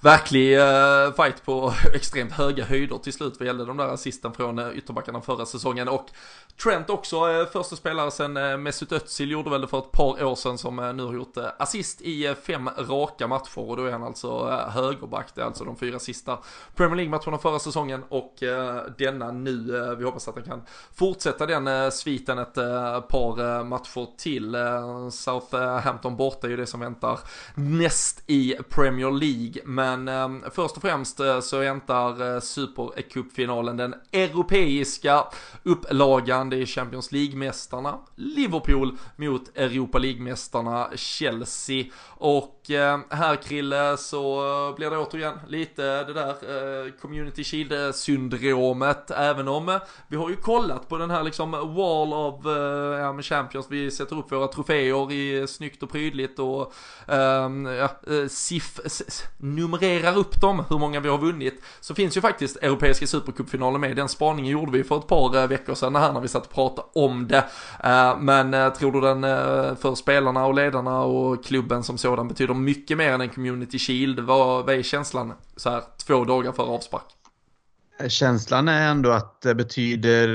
[0.00, 4.58] verklig uh, fight på extremt höga höjder till slut vad gällde de där assisten från
[4.58, 5.88] uh, ytterbackarna förra säsongen.
[5.88, 6.06] Och
[6.62, 10.24] Trent också, uh, första spelare sen uh, Mesut Özil gjorde väl det för ett par
[10.24, 14.02] år sedan som nu har gjort assist i fem raka matcher och då är han
[14.02, 15.34] alltså högerback.
[15.34, 16.38] Det är alltså de fyra sista
[16.76, 18.34] Premier League-matcherna förra säsongen och
[18.98, 19.54] denna nu.
[19.98, 20.62] vi hoppas att han kan
[20.94, 22.54] fortsätta den sviten ett
[23.08, 24.56] par matcher till.
[25.12, 27.20] Southampton borta är ju det som väntar
[27.54, 29.62] näst i Premier League.
[29.64, 35.24] Men eh, först och främst eh, så väntar eh, Supercupfinalen den europeiska
[35.62, 36.50] upplagan.
[36.50, 41.84] Det är Champions League-mästarna Liverpool mot Europa League-mästarna Chelsea.
[42.08, 44.42] Och eh, här Krille så
[44.76, 49.10] blir det återigen lite det där eh, Community Shield-syndromet.
[49.10, 49.76] Även om eh,
[50.08, 52.52] vi har ju kollat på den här liksom Wall of eh,
[53.00, 53.66] ja, Champions.
[53.70, 56.72] Vi sätter upp våra troféer i snyggt och prydligt och
[57.06, 58.80] ehm, ja, eh, siff,
[59.38, 61.62] numrerar upp dem, hur många vi har vunnit.
[61.80, 63.96] Så finns ju faktiskt Europeiska Supercupfinalen med.
[63.96, 66.88] Den spaningen gjorde vi för ett par veckor sedan här när vi satt och pratade
[66.94, 67.44] om det.
[68.18, 69.22] Men tror du den
[69.76, 74.20] för spelarna och ledarna och klubben som sådan betyder mycket mer än en community shield.
[74.20, 77.04] Vad, vad är känslan så här två dagar före avspark?
[78.08, 80.28] Känslan är ändå att det betyder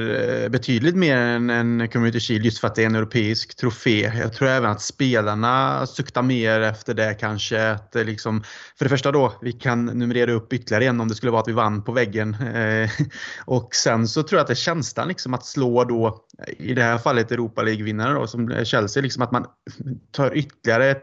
[0.44, 4.12] eh, betydligt mer än en Community Shield just för att det är en europeisk trofé.
[4.20, 7.72] Jag tror även att spelarna suktar mer efter det kanske.
[7.72, 8.44] Att det liksom,
[8.78, 11.48] för det första då, vi kan numrera upp ytterligare en om det skulle vara att
[11.48, 12.34] vi vann på väggen.
[12.34, 12.90] Eh,
[13.46, 16.26] och sen så tror jag att det är känslan liksom att slå då,
[16.58, 19.46] i det här fallet Europa League-vinnare då som Chelsea, liksom att man
[20.12, 20.96] tar ytterligare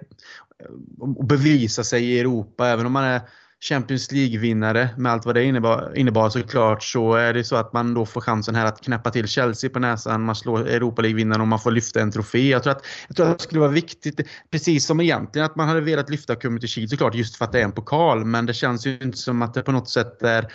[1.00, 3.20] och bevisa sig i Europa även om man är
[3.62, 7.94] Champions League-vinnare med allt vad det innebar, innebar såklart så är det så att man
[7.94, 10.22] då får chansen här att knäppa till Chelsea på näsan.
[10.22, 12.48] Man slår Europa League-vinnaren och man får lyfta en trofé.
[12.48, 15.68] Jag tror, att, jag tror att det skulle vara viktigt, precis som egentligen att man
[15.68, 18.24] hade velat lyfta Community Shield såklart just för att det är en pokal.
[18.24, 20.52] Men det känns ju inte som att det på något sätt är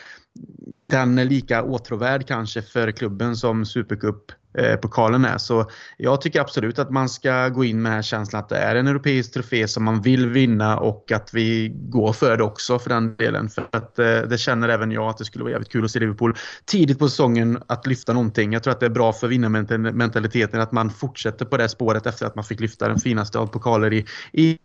[0.89, 5.37] den är lika åtråvärd kanske för klubben som Supercup Eh, pokalen är.
[5.37, 8.57] Så jag tycker absolut att man ska gå in med den här känslan att det
[8.57, 12.79] är en europeisk trofé som man vill vinna och att vi går för det också
[12.79, 13.49] för den delen.
[13.49, 15.99] För att eh, det känner även jag att det skulle vara jävligt kul att se
[15.99, 16.35] Liverpool
[16.65, 18.53] tidigt på säsongen att lyfta någonting.
[18.53, 22.25] Jag tror att det är bra för vinnarmentaliteten att man fortsätter på det spåret efter
[22.25, 24.05] att man fick lyfta den finaste av pokaler i,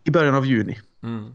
[0.05, 0.79] i början av juni.
[1.03, 1.35] Mm.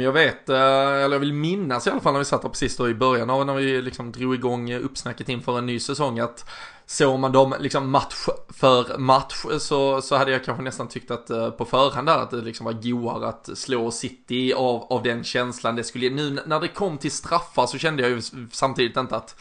[0.00, 2.76] Jag vet, eh, eller jag vill minnas i alla fall när vi satt här precis
[2.76, 6.50] då i början av när vi liksom drog igång uppsnacket inför en ny säsong att
[6.86, 8.14] såg man dem liksom match
[8.48, 12.30] för match så, så hade jag kanske nästan tyckt att eh, på förhand där att
[12.30, 15.76] det liksom var goare att slå City av, av den känslan.
[15.76, 16.10] Det skulle, ge.
[16.10, 18.22] nu när det kom till straffar så kände jag ju
[18.52, 19.36] samtidigt inte att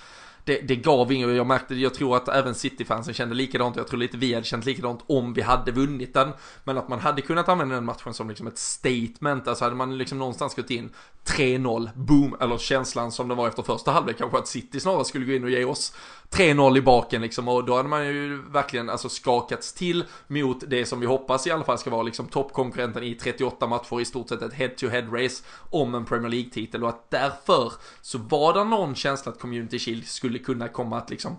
[0.45, 3.99] det, det gav inget, jag märkte, jag tror att även City-fansen kände likadant, jag tror
[3.99, 6.33] lite vi hade känt likadant om vi hade vunnit den.
[6.63, 9.97] Men att man hade kunnat använda den matchen som liksom ett statement, alltså hade man
[9.97, 10.89] liksom någonstans gått in
[11.25, 15.25] 3-0, boom, eller känslan som det var efter första halvlek kanske att City snarare skulle
[15.25, 15.93] gå in och ge oss
[16.31, 20.85] 3-0 i baken liksom och då hade man ju verkligen alltså skakats till mot det
[20.85, 24.29] som vi hoppas i alla fall ska vara liksom toppkonkurrenten i 38 matcher i stort
[24.29, 28.95] sett ett head-to-head race om en Premier League-titel och att därför så var det någon
[28.95, 31.37] känsla att Community Shield skulle kunna komma att liksom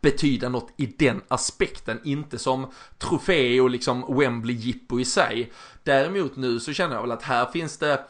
[0.00, 5.52] betyda något i den aspekten, inte som trofé och liksom Wembley-jippo i sig.
[5.82, 8.04] Däremot nu så känner jag väl att här finns det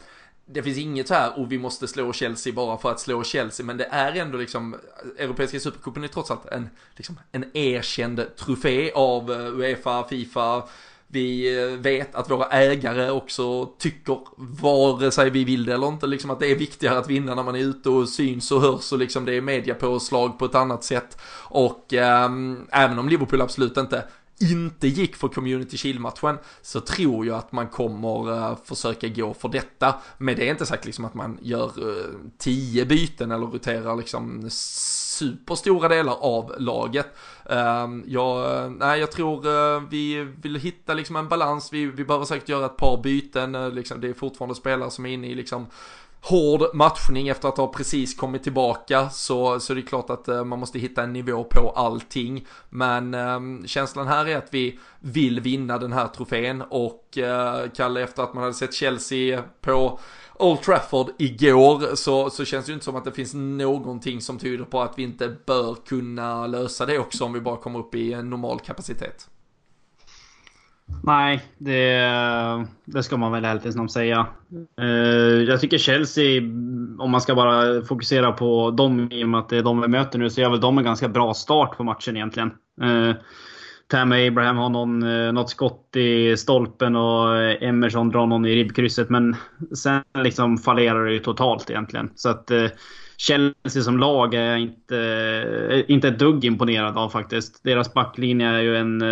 [0.49, 3.65] det finns inget så här, och vi måste slå Chelsea bara för att slå Chelsea,
[3.65, 4.75] men det är ändå liksom,
[5.17, 10.63] Europeiska Supercupen är trots allt en, liksom, en erkänd trofé av eh, Uefa, Fifa,
[11.07, 16.07] vi eh, vet att våra ägare också tycker, vare sig vi vill det eller inte,
[16.07, 18.91] liksom att det är viktigare att vinna när man är ute och syns och hörs
[18.91, 21.17] och liksom det är mediapåslag på ett annat sätt.
[21.49, 22.29] Och eh,
[22.71, 24.03] även om Liverpool absolut inte
[24.39, 29.49] inte gick för Community Shield-matchen så tror jag att man kommer eh, försöka gå för
[29.49, 29.95] detta.
[30.17, 34.49] Men det är inte sagt liksom att man gör eh, tio byten eller roterar liksom
[34.49, 37.07] superstora delar av laget.
[37.49, 41.73] Ehm, jag, eh, nej, jag tror vi vill hitta liksom en balans.
[41.73, 43.75] Vi, vi behöver säkert göra ett par byten.
[43.75, 45.67] liksom, det är fortfarande spelare som är inne i liksom
[46.21, 50.43] hård matchning efter att ha precis kommit tillbaka så, så det är klart att eh,
[50.43, 52.45] man måste hitta en nivå på allting.
[52.69, 58.01] Men eh, känslan här är att vi vill vinna den här trofén och eh, Kalle
[58.01, 59.99] efter att man hade sett Chelsea på
[60.39, 64.39] Old Trafford igår så, så känns det ju inte som att det finns någonting som
[64.39, 67.95] tyder på att vi inte bör kunna lösa det också om vi bara kommer upp
[67.95, 69.27] i en normal kapacitet.
[71.03, 74.27] Nej, det, det ska man väl helt säga.
[74.81, 74.85] Eh,
[75.47, 76.41] jag tycker Chelsea,
[76.99, 79.87] om man ska bara fokusera på dem i och med att det är de vi
[79.87, 82.51] möter nu, så gör väl de en ganska bra start på matchen egentligen.
[82.79, 83.15] Tam
[83.87, 89.09] Tammy Abraham har någon, eh, något skott i stolpen och Emerson drar någon i ribbkrysset.
[89.09, 89.35] Men
[89.75, 92.09] sen liksom fallerar det ju totalt egentligen.
[92.15, 92.51] Så att
[93.17, 97.63] Chelsea som lag är jag inte, inte ett dugg imponerad av faktiskt.
[97.63, 99.03] Deras backlinje är ju en...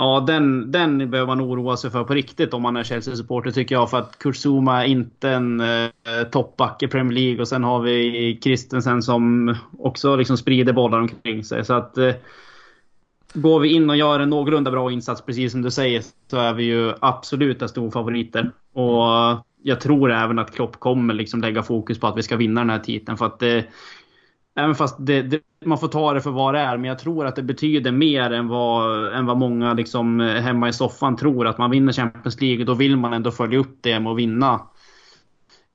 [0.00, 3.74] Ja, den, den behöver man oroa sig för på riktigt om man är Chelsea-supporter tycker
[3.74, 3.90] jag.
[3.90, 5.88] För att Kurzuma är inte en eh,
[6.32, 7.40] toppback i Premier League.
[7.40, 11.64] Och sen har vi Christensen som också liksom sprider bollar omkring sig.
[11.64, 11.98] Så att...
[11.98, 12.14] Eh,
[13.34, 16.52] går vi in och gör en någorlunda bra insats, precis som du säger, så är
[16.54, 18.50] vi ju absoluta storfavoriter.
[18.72, 19.04] Och
[19.62, 22.70] jag tror även att Klopp kommer liksom lägga fokus på att vi ska vinna den
[22.70, 23.18] här titeln.
[23.18, 23.64] För att det,
[24.58, 27.26] även fast det, det, man får ta det för vad det är, men jag tror
[27.26, 31.46] att det betyder mer än vad, än vad många liksom hemma i soffan tror.
[31.46, 34.60] Att man vinner Champions League, då vill man ändå följa upp det med att vinna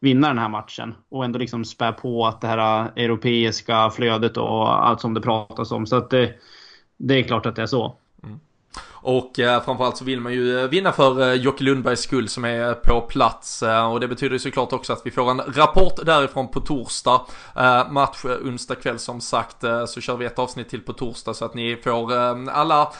[0.03, 4.87] vinna den här matchen och ändå liksom spä på att det här europeiska flödet och
[4.87, 5.85] allt som det pratas om.
[5.85, 6.33] Så att det,
[6.97, 7.97] det är klart att det är så.
[9.05, 12.45] Och eh, framförallt så vill man ju eh, vinna för eh, Jocke Lundbergs skull som
[12.45, 13.63] är på plats.
[13.63, 17.21] Eh, och det betyder ju såklart också att vi får en rapport därifrån på torsdag.
[17.55, 19.63] Eh, match onsdag kväll som sagt.
[19.87, 22.13] Så kör vi ett avsnitt till på torsdag så att ni får
[22.49, 22.91] alla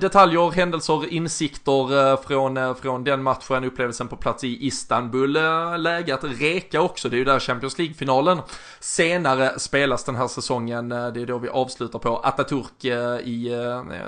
[0.00, 5.32] detaljer, händelser, insikter från, från den matchen, upplevelsen på plats i Istanbul.
[5.76, 8.38] läge att reka också, det är ju där Champions League-finalen
[8.80, 10.88] senare spelas den här säsongen.
[10.88, 12.86] det är då vi avslutar på Atatürk
[13.24, 13.50] i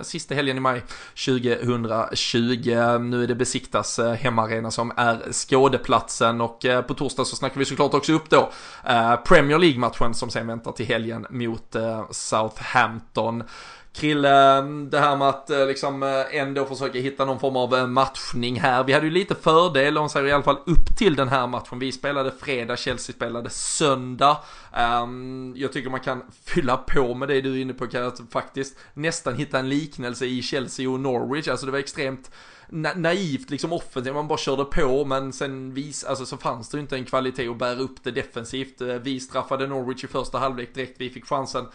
[0.02, 0.82] sista helgen i maj
[1.26, 2.98] 2020.
[3.00, 7.58] Nu är det Besiktas eh, hemmaarena som är skådeplatsen och eh, på torsdag så snackar
[7.58, 8.50] vi såklart också upp då
[8.84, 11.76] eh, Premier League-matchen som sen väntar till helgen mot
[12.10, 13.44] Southampton.
[13.92, 17.86] Krille, det här med att eh, liksom eh, ändå försöka hitta någon form av eh,
[17.86, 18.84] matchning här.
[18.84, 21.78] Vi hade ju lite fördel, om säger i alla fall upp till den här matchen.
[21.78, 24.36] Vi spelade fredag, Chelsea spelade söndag.
[24.72, 28.78] Ehm, jag tycker man kan fylla på med det du är inne på, att faktiskt
[28.94, 31.48] nästan hitta en liknelse i Chelsea och Norwich.
[31.48, 32.30] Alltså det var extremt
[32.70, 36.76] na naivt liksom offensivt, man bara körde på men sen vis, alltså så fanns det
[36.76, 38.80] ju inte en kvalitet att bära upp det defensivt.
[38.80, 41.66] Eh, vi straffade Norwich i första halvlek direkt vi fick chansen.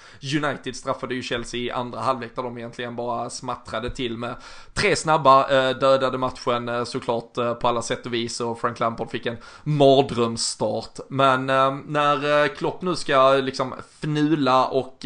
[0.44, 4.36] United straffade ju Chelsea i andra halvlek där de egentligen bara smattrade till med
[4.74, 9.12] tre snabba, eh, dödade matchen eh, såklart på alla sätt och vis och Frank Lampard
[9.12, 11.00] fick en mardrömsstart.
[11.10, 15.06] Men när Klopp nu ska liksom fnula och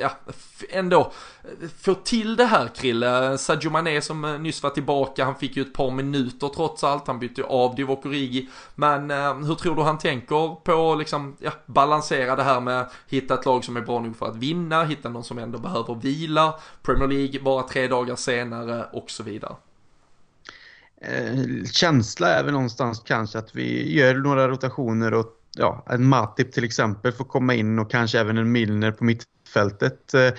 [0.00, 0.10] ja,
[0.70, 1.12] ändå
[1.80, 3.38] få till det här Krille.
[3.38, 7.06] Sadio Mané som nyss var tillbaka, han fick ju ett par minuter trots allt.
[7.06, 8.48] Han bytte ju av Divock Origi.
[8.74, 13.34] Men eh, hur tror du han tänker på liksom, ja, balansera det här med hitta
[13.34, 16.54] ett lag som är bra nog för att vinna, hitta någon som ändå behöver vila,
[16.82, 19.56] Premier League bara tre dagar senare och så vidare.
[21.00, 26.52] Eh, känsla är väl någonstans kanske att vi gör några rotationer och ja, en Matip
[26.52, 30.14] till exempel får komma in och kanske även en Milner på mittfältet.
[30.14, 30.30] Eh,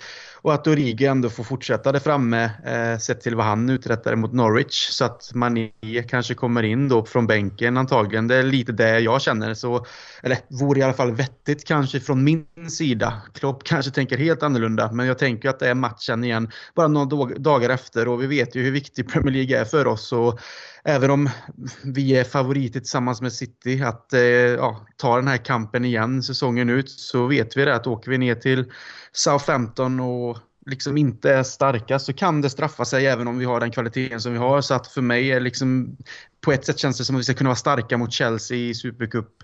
[0.42, 4.34] och att Origi ändå får fortsätta där framme eh, sett till vad han uträttade mot
[4.34, 4.90] Norwich.
[4.92, 5.72] Så att Mané
[6.10, 8.28] kanske kommer in då från bänken antagligen.
[8.28, 9.54] Det är lite det jag känner.
[9.54, 9.86] Så,
[10.24, 13.22] eller vore i alla fall vettigt kanske från min sida.
[13.34, 14.92] Klopp kanske tänker helt annorlunda.
[14.92, 18.08] Men jag tänker att det är matchen igen bara några dagar efter.
[18.08, 20.12] Och vi vet ju hur viktig Premier League är för oss.
[20.12, 20.40] Och
[20.84, 21.30] även om
[21.84, 26.70] vi är favoriter tillsammans med City att eh, ja, ta den här kampen igen säsongen
[26.70, 28.72] ut så vet vi det att åker vi ner till
[29.12, 33.60] Southampton och liksom inte är starka så kan det straffa sig även om vi har
[33.60, 34.62] den kvaliteten som vi har.
[34.62, 35.98] Så att för mig är liksom
[36.42, 38.74] på ett sätt känns det som att vi ska kunna vara starka mot Chelsea i
[38.74, 39.44] Supercup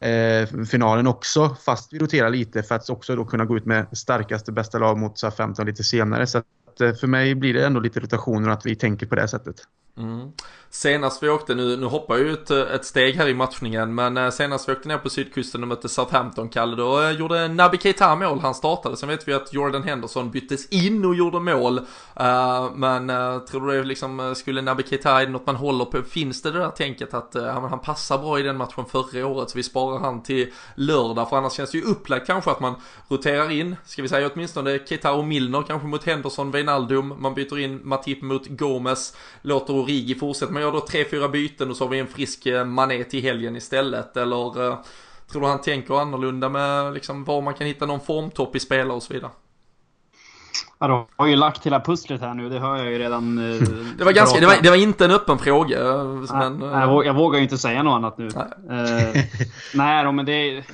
[0.00, 3.86] eh, finalen också, fast vi roterar lite för att också då kunna gå ut med
[3.92, 6.26] starkaste bästa lag mot Southampton lite senare.
[6.26, 9.28] Så att, eh, för mig blir det ändå lite rotationer att vi tänker på det
[9.28, 9.56] sättet.
[9.96, 10.32] Mm.
[10.70, 14.16] Senast vi åkte, nu, nu hoppar jag ju ett, ett steg här i matchningen, men
[14.16, 17.78] eh, senast vi åkte ner på sydkusten och mötte Southampton, Kalle, då eh, gjorde Naby
[17.78, 18.96] Keita mål, han startade.
[18.96, 21.78] Sen vet vi att Jordan Henderson byttes in och gjorde mål.
[22.20, 25.84] Uh, men uh, tror du det liksom, skulle Naby Keita, är det något man håller
[25.84, 26.02] på?
[26.02, 29.50] Finns det det där tänket att uh, han passar bra i den matchen förra året,
[29.50, 31.28] så vi sparar han till lördag?
[31.28, 32.74] För annars känns det ju upplagt kanske att man
[33.08, 37.58] roterar in, ska vi säga åtminstone Keita och Milner kanske mot Henderson, Wijnaldum, man byter
[37.58, 40.52] in Matip mot Gomes, låter Origi fortsätta.
[40.52, 43.22] Man gör då tre, fyra byten och så har vi en frisk eh, Mané till
[43.22, 44.16] helgen istället.
[44.16, 44.78] Eller eh,
[45.32, 48.96] tror du han tänker annorlunda med liksom var man kan hitta någon formtopp i spelare
[48.96, 49.30] och så vidare?
[50.78, 53.38] Ja, du har ju lagt hela pusslet här nu, det hör jag ju redan.
[53.38, 53.68] Eh,
[53.98, 55.78] det, var ganska, det, var, det var inte en öppen fråga.
[56.32, 58.28] Men, nej, jag, vågar, jag vågar ju inte säga något annat nu.
[58.68, 59.22] Nej, uh,
[59.74, 60.64] nej men det, det,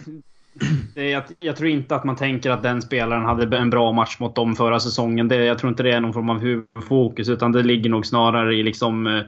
[0.94, 4.34] jag, jag, tror inte att man tänker att den spelaren hade en bra match mot
[4.34, 5.28] dem förra säsongen.
[5.28, 8.54] Det, jag tror inte det är någon form av huvudfokus, utan det ligger nog snarare
[8.54, 9.22] i liksom eh,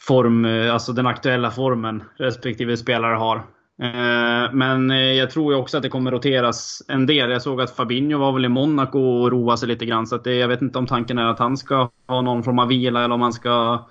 [0.00, 3.36] form, eh, alltså den aktuella formen respektive spelare har.
[3.82, 7.30] Eh, men eh, jag tror ju också att det kommer roteras en del.
[7.30, 10.06] Jag såg att Fabinho var väl i Monaco och roade sig lite grann.
[10.06, 12.58] Så att det, jag vet inte om tanken är att han ska ha någon form
[12.58, 13.86] av vila eller om han ska,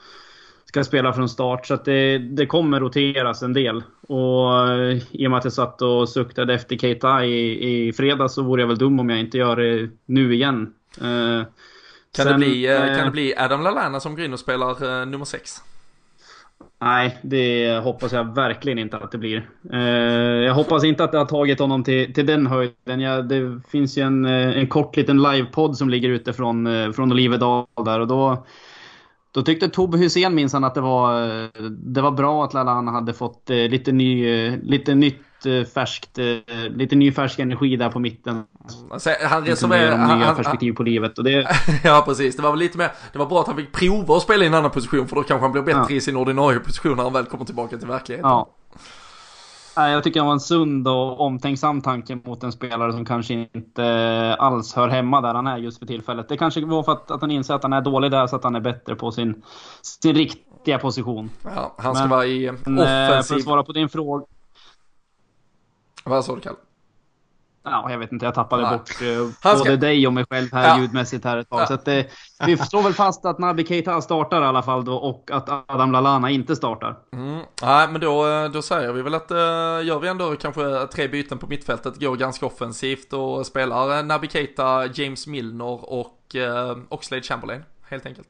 [0.70, 1.66] ska spela från start.
[1.66, 3.84] Så att det, det kommer roteras en del.
[4.02, 4.50] Och
[5.12, 8.62] i och med att jag satt och suktade efter Keita i, i fredags så vore
[8.62, 10.74] jag väl dum om jag inte gör det nu igen.
[11.00, 11.46] Kan,
[12.16, 12.66] Sen, det, bli,
[12.98, 15.62] kan det bli Adam Lallana som går in och spelar nummer 6?
[16.82, 19.50] Nej, det hoppas jag verkligen inte att det blir.
[19.74, 19.80] Eh,
[20.46, 23.00] jag hoppas inte att det har tagit honom till, till den höjden.
[23.00, 26.92] Ja, det finns ju en, eh, en kort liten livepodd som ligger ute från, eh,
[26.92, 28.46] från Olivedal där och då,
[29.32, 31.30] då tyckte Tobbe Hysén minsann att det var,
[31.94, 35.16] det var bra att Lallana hade fått lite, ny, lite nytt
[35.74, 36.20] färskt,
[36.70, 38.44] lite ny färsk energi där på mitten.
[38.92, 39.98] Alltså, han resonerar...
[39.98, 41.48] Han, nya perspektiv på livet och det...
[41.84, 44.24] ja precis, det var väl lite mer, det var bra att han fick prova att
[44.24, 45.96] spela i en annan position för då kanske han blir bättre ja.
[45.96, 48.30] i sin ordinarie position när han väl kommer tillbaka till verkligheten.
[48.30, 48.50] Ja.
[49.88, 54.36] Jag tycker det var en sund och omtänksam tanke mot en spelare som kanske inte
[54.40, 56.30] alls hör hemma där han är just för tillfället.
[56.30, 58.44] Det kanske var för att, att han inser att han är dålig där så att
[58.44, 59.44] han är bättre på sin,
[59.82, 61.30] sin riktiga position.
[61.44, 62.86] Ja, han ska Men, vara i offensiv...
[62.86, 64.26] För att svara på din fråga
[66.04, 66.58] vad sa du Kalle?
[67.64, 68.78] Ja, jag vet inte, jag tappade Nej.
[68.78, 70.80] bort eh, både dig och mig själv här ja.
[70.82, 71.62] ljudmässigt här ett tag.
[71.62, 71.66] Ja.
[71.66, 72.06] Så att, eh,
[72.46, 75.92] vi slår väl fast att Naby Keita startar i alla fall då och att Adam
[75.92, 76.98] Lallana inte startar.
[77.12, 77.42] Mm.
[77.62, 79.38] Nej, men då, eh, då säger vi väl att uh,
[79.86, 84.86] gör vi ändå kanske tre byten på mittfältet, går ganska offensivt och spelar Naby Keita,
[84.94, 88.28] James Milner och uh, Oxlade Chamberlain helt enkelt.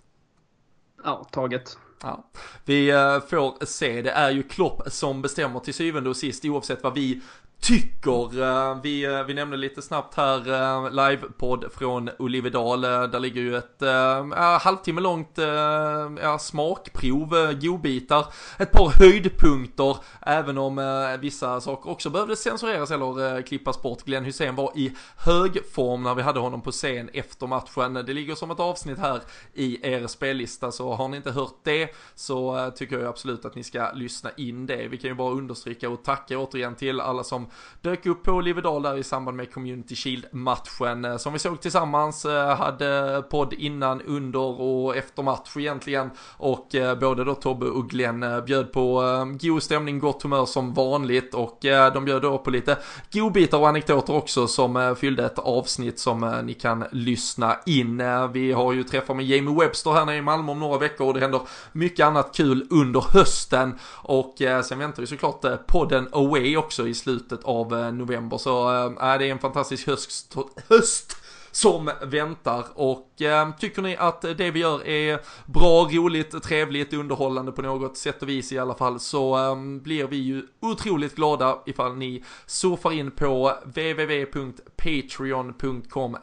[1.04, 1.78] Ja, taget.
[2.04, 2.30] Ja.
[2.66, 6.84] Vi uh, får se, det är ju Klopp som bestämmer till syvende och sist oavsett
[6.84, 7.22] vad vi
[7.62, 8.42] tycker.
[8.42, 12.82] Eh, vi, eh, vi nämnde lite snabbt här eh, livepodd från Olivedal.
[12.82, 18.26] Där ligger ju ett äh, halvtimme långt äh, smakprov, godbitar,
[18.58, 19.98] ett par höjdpunkter.
[20.22, 24.04] Även om äh, vissa saker också behövde censureras eller äh, klippas bort.
[24.04, 27.94] Glenn Hussein var i hög form när vi hade honom på scen efter matchen.
[27.94, 29.22] Det ligger som ett avsnitt här
[29.54, 33.64] i er spellista så har ni inte hört det så tycker jag absolut att ni
[33.64, 34.88] ska lyssna in det.
[34.88, 37.49] Vi kan ju bara understryka och tacka återigen till alla som
[37.82, 41.06] dök upp på Livedal där i samband med Community Shield-matchen.
[41.06, 46.10] Eh, som vi såg tillsammans, eh, hade podd innan, under och efter match egentligen.
[46.38, 49.04] Och eh, både då Tobbe och Glenn bjöd på
[49.42, 51.34] god stämning, gott humör som vanligt.
[51.34, 51.58] Och
[51.94, 52.78] de bjöd då på lite
[53.14, 58.04] godbitar och anekdoter också som fyllde ett avsnitt som ni kan lyssna in.
[58.34, 61.14] Vi har ju träffar med Jamie Webster här nere i Malmö om några veckor och
[61.14, 61.42] det händer
[61.72, 63.80] mycket annat kul under hösten.
[63.94, 68.38] Och sen väntar ju såklart podden Away också i slutet slutet av eh, november.
[68.38, 70.36] Så eh, äh, det är en fantastisk höst,
[70.70, 71.16] höst
[71.52, 77.52] som väntar och eh, tycker ni att det vi gör är bra, roligt, trevligt, underhållande
[77.52, 81.58] på något sätt och vis i alla fall så eh, blir vi ju otroligt glada
[81.66, 86.18] ifall ni surfar in på www.patreon.com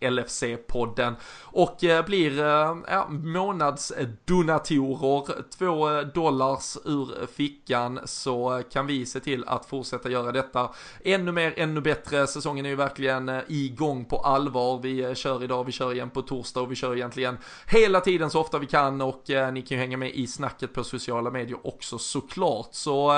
[0.00, 9.20] LFC-podden och eh, blir eh, ja, månadsdonatorer, två dollars ur fickan så kan vi se
[9.20, 10.70] till att fortsätta göra detta
[11.04, 12.26] ännu mer, ännu bättre.
[12.26, 14.61] Säsongen är ju verkligen eh, igång på allvar.
[14.82, 18.30] Vi eh, kör idag, vi kör igen på torsdag och vi kör egentligen hela tiden
[18.30, 21.30] så ofta vi kan och eh, ni kan ju hänga med i snacket på sociala
[21.30, 22.68] medier också såklart.
[22.70, 23.10] Så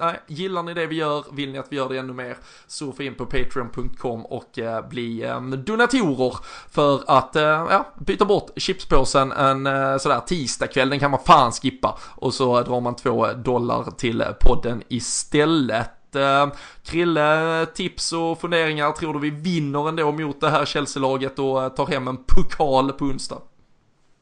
[0.00, 2.36] eh, gillar ni det vi gör, vill ni att vi gör det ännu mer,
[2.66, 6.36] surfa in på patreon.com och eh, bli ehm, donatorer
[6.70, 11.98] för att ja, byta bort chipspåsen en eh, sådär tisdagkväll, den kan man fan skippa.
[12.16, 16.01] Och så drar man två dollar till podden istället.
[16.16, 16.46] Eh,
[16.82, 21.68] Krille, tips och funderingar, tror du vi vinner ändå mot det här Chelsea-laget och eh,
[21.68, 23.38] tar hem en pokal på onsdag?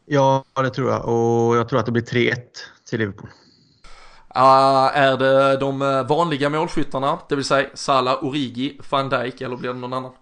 [0.07, 2.37] Ja, det tror jag och jag tror att det blir 3-1
[2.89, 3.29] till Liverpool.
[4.37, 9.73] Uh, är det de vanliga målskyttarna, det vill säga Salah, Origi, van Dijk eller blir
[9.73, 10.13] det någon annan?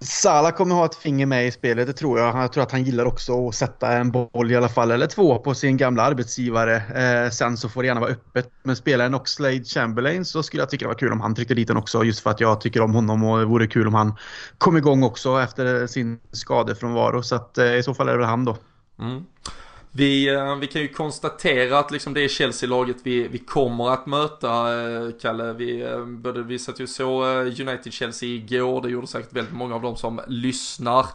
[0.00, 2.36] Sala kommer ha ett finger med i spelet, det tror jag.
[2.36, 5.38] Jag tror att han gillar också att sätta en boll i alla fall, eller två
[5.38, 6.76] på sin gamla arbetsgivare.
[6.76, 8.50] Eh, sen så får det gärna vara öppet.
[8.62, 11.54] Men spelar en Oxlade Chamberlain så skulle jag tycka det var kul om han tryckte
[11.54, 12.04] dit den också.
[12.04, 14.14] Just för att jag tycker om honom och det vore kul om han
[14.58, 17.22] kom igång också efter sin skadefrånvaro.
[17.22, 18.56] Så att eh, i så fall är det väl han då.
[19.00, 19.24] Mm.
[19.94, 24.06] Vi, eh, vi kan ju konstatera att liksom det är Chelsea-laget vi, vi kommer att
[24.06, 25.52] möta, eh, Kalle.
[25.52, 29.82] Vi, eh, både, vi satt ju så United-Chelsea igår, det gjorde säkert väldigt många av
[29.82, 31.06] dem som lyssnar.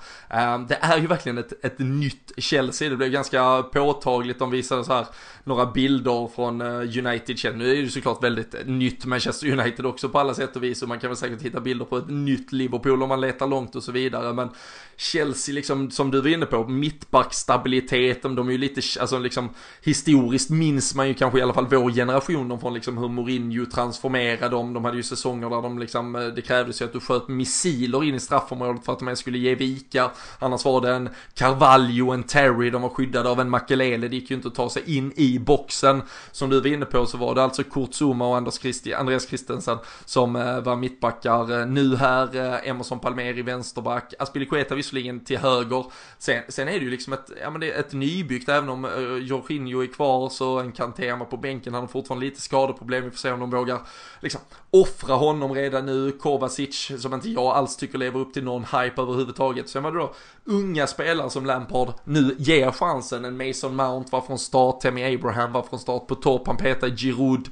[0.68, 4.94] Det är ju verkligen ett, ett nytt Chelsea, det blev ganska påtagligt, de visade så
[4.94, 5.06] här
[5.44, 7.58] några bilder från United-Chelsea.
[7.58, 10.82] Nu är det ju såklart väldigt nytt Manchester United också på alla sätt och vis
[10.82, 13.76] och man kan väl säkert hitta bilder på ett nytt Liverpool om man letar långt
[13.76, 14.34] och så vidare.
[14.34, 14.50] Men
[14.98, 19.50] Chelsea liksom, som du var inne på, mittbackstabiliteten, de är ju lite, alltså liksom
[19.82, 23.66] historiskt minns man ju kanske i alla fall vår generation dem från liksom hur Mourinho
[23.66, 24.74] transformerade dem.
[24.74, 28.04] De hade ju säsonger där de liksom, eh, det krävdes ju att du sköt missiler
[28.04, 30.12] in i straffområdet för att de ens skulle ge vika.
[30.40, 34.30] Annars var det en Carvalho, en Terry, de var skyddade av en Makelele, det gick
[34.30, 36.02] ju inte att ta sig in i boxen.
[36.32, 39.28] Som du var inne på så var det alltså Kurt Zuma och Anders Christi, Andreas
[39.28, 41.60] Christensen som eh, var mittbackar.
[41.60, 42.28] Eh, nu här
[42.68, 45.86] Emerson Palmeri vänsterback, Aspilicueta visserligen till höger.
[46.18, 48.86] Sen, sen är det ju liksom ett, ja men det är ett nybyggt, även om
[48.86, 53.12] uh, Jorginho är kvar så en Kantema på bänken, han har fortfarande lite skadeproblem, vi
[53.12, 53.80] får se om de vågar
[54.22, 58.64] liksom offra honom redan nu, Kovacic som inte jag alls tycker lever upp till någon
[58.64, 59.70] hype överhuvudtaget.
[59.70, 60.14] Sen var det då
[60.48, 65.52] unga spelare som Lampard nu ger chansen, en Mason Mount var från start, Temi Abraham
[65.52, 67.50] var från start på topp, han petar Giroud,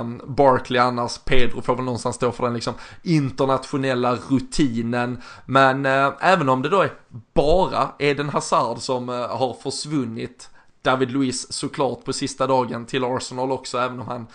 [0.00, 5.22] um, Barkley annars, Pedro får väl någonstans stå för den liksom internationella rutinen.
[5.46, 6.92] Men uh, även om det då är
[7.34, 10.50] bara Eden Hazard som uh, har försvunnit
[10.82, 14.26] David Luiz såklart på sista dagen till Arsenal också, även om han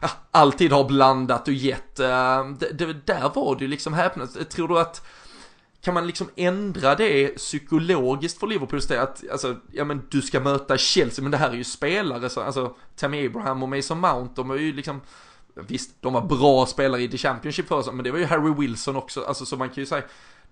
[0.00, 2.00] ja, alltid har blandat och gett.
[2.00, 2.06] Uh,
[2.58, 4.50] det, det, där var det ju liksom häpnat.
[4.50, 5.06] Tror du att
[5.84, 8.98] kan man liksom ändra det psykologiskt för Liverpools del?
[8.98, 12.40] Att, alltså, ja men du ska möta Chelsea, men det här är ju spelare, så,
[12.40, 15.00] alltså Tammy Abraham och Mason Mount, de är ju liksom
[15.56, 18.96] Visst, de var bra spelare i The Championship för men det var ju Harry Wilson
[18.96, 20.04] också, alltså så man kan ju säga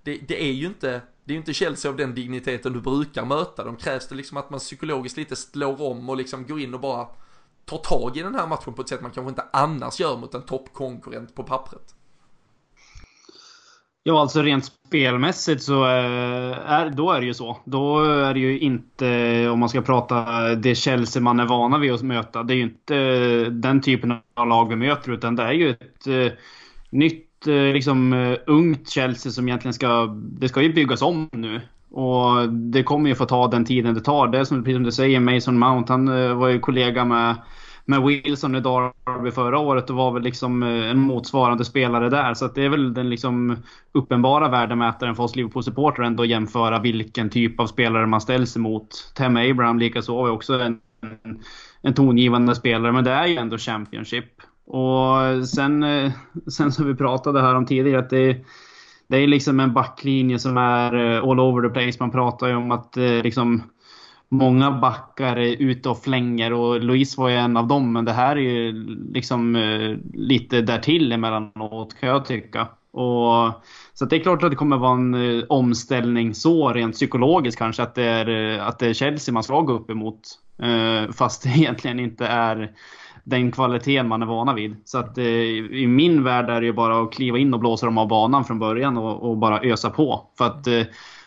[0.03, 3.25] det, det, är ju inte, det är ju inte Chelsea av den digniteten du brukar
[3.25, 3.65] möta.
[3.65, 6.81] De krävs det liksom att man psykologiskt lite slår om och liksom går in och
[6.81, 7.09] bara
[7.65, 10.35] tar tag i den här matchen på ett sätt man kanske inte annars gör mot
[10.35, 11.92] en toppkonkurrent på pappret.
[14.05, 17.57] Ja, alltså rent spelmässigt så eh, är, då är det ju så.
[17.65, 20.25] Då är det ju inte, om man ska prata
[20.55, 24.13] det Chelsea man är vana vid att möta, det är ju inte eh, den typen
[24.35, 26.39] av lag vi möter, utan det är ju ett eh,
[26.91, 31.61] nytt, liksom ungt Chelsea som egentligen ska, det ska ju byggas om nu.
[31.91, 34.29] Och det kommer ju få ta den tiden det tar.
[34.29, 36.07] Det är som, precis som du säger, Mason Mount, han
[36.39, 37.35] var ju kollega med
[37.85, 42.35] med Wilson i Derby förra året och var väl liksom eh, en motsvarande spelare där.
[42.35, 43.57] Så det är väl den liksom
[43.93, 49.13] uppenbara värdemätaren för oss Liverpool-supportrar ändå att jämföra vilken typ av spelare man ställs emot.
[49.15, 50.79] Tem Abraham likaså är också en,
[51.83, 54.27] en tongivande spelare, men det är ju ändå Championship.
[54.67, 56.13] Och sen, eh,
[56.53, 58.45] sen som vi pratade här om tidigare, att det,
[59.07, 61.97] det är liksom en backlinje som är eh, all over the place.
[62.01, 63.63] Man pratar ju om att liksom
[64.33, 67.93] många backar är ute och flänger och Louise var ju en av dem.
[67.93, 68.73] Men det här är ju
[69.13, 72.69] liksom eh, lite därtill emellanåt kan jag tycka.
[72.93, 73.53] Och,
[73.95, 77.83] så det är klart att det kommer vara en eh, omställning så rent psykologiskt kanske
[77.83, 80.21] att det är, eh, att det är Chelsea man ska gå upp emot.
[81.13, 82.71] Fast det egentligen inte är
[83.25, 84.77] den kvaliteten man är vana vid.
[84.85, 87.99] Så att i min värld är det ju bara att kliva in och blåsa dem
[87.99, 90.31] av banan från början och, och bara ösa på.
[90.39, 90.67] För att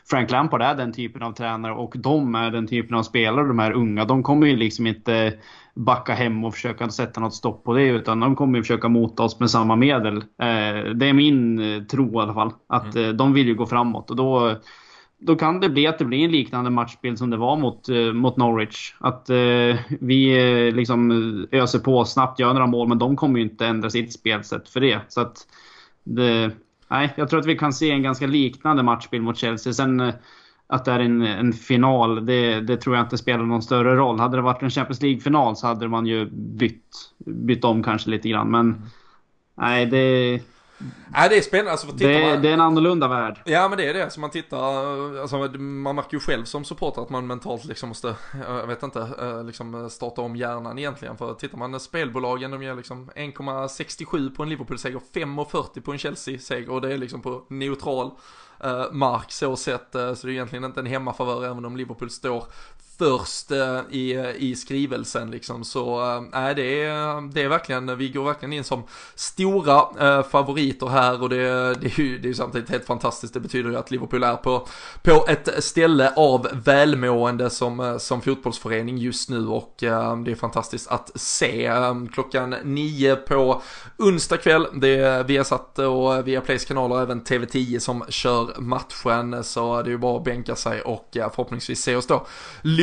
[0.10, 3.60] Frank Lampard är den typen av tränare och de är den typen av spelare, de
[3.60, 4.06] här unga.
[4.06, 5.34] De kommer ju liksom inte
[5.76, 9.24] backa hem och försöka sätta något stopp på det utan de kommer ju försöka mota
[9.24, 10.18] oss med samma medel.
[10.18, 12.52] Eh, det är min eh, tro i alla fall.
[12.68, 13.10] Att mm.
[13.10, 14.56] Eh, de vill ju gå framåt och då
[15.20, 18.38] då kan det bli att det blir en liknande matchbild som det var mot, mot
[18.38, 18.96] Norwich.
[19.00, 21.12] Att eh, vi liksom
[21.52, 24.80] öser på snabbt, gör några mål, men de kommer ju inte ändra sitt spelsätt för
[24.80, 25.00] det.
[25.08, 25.38] Så att
[26.04, 26.52] det,
[26.88, 29.74] nej, jag tror att vi kan se en ganska liknande matchbild mot Chelsea.
[29.74, 30.14] Sen eh,
[30.68, 34.20] att det är en, en final, det, det, tror jag inte spelar någon större roll.
[34.20, 38.30] Hade det varit en Champions League-final så hade man ju bytt, bytt om kanske lite
[38.30, 38.52] grann.
[38.52, 38.82] Men mm.
[39.56, 40.42] nej, det
[41.08, 41.72] Nej det är spännande.
[41.72, 42.42] Alltså, det, man...
[42.42, 43.42] det, är en annorlunda värld.
[43.46, 44.10] Ja men det är det.
[44.10, 48.16] Så man tittar, alltså, man märker ju själv som supporter att man mentalt liksom måste,
[48.48, 51.18] jag vet inte, eh, liksom starta om hjärnan egentligen.
[51.18, 56.70] För tittar man spelbolagen, de ger liksom 1,67 på en Liverpool-seger, 5,40 på en Chelsea-seger
[56.70, 58.12] och det är liksom på neutral
[58.66, 59.96] uh, mark så sett.
[59.96, 62.44] Uh, så det är egentligen inte en hemmafavör även om Liverpool står
[62.98, 65.64] först eh, i, i skrivelsen liksom.
[65.64, 68.84] Så eh, nej, äh, det, är, det är verkligen, vi går verkligen in som
[69.16, 73.34] stora äh, favoriter här och det, det är ju det är samtidigt helt fantastiskt.
[73.34, 74.68] Det betyder ju att Liverpool är på,
[75.02, 80.88] på ett ställe av välmående som, som fotbollsförening just nu och äh, det är fantastiskt
[80.88, 81.72] att se.
[82.14, 83.62] Klockan nio på
[83.98, 89.44] onsdag kväll, det är Viasat och Viaplays kanaler, även TV10 som kör matchen.
[89.44, 92.28] Så det är ju bara att bänka sig och förhoppningsvis se oss då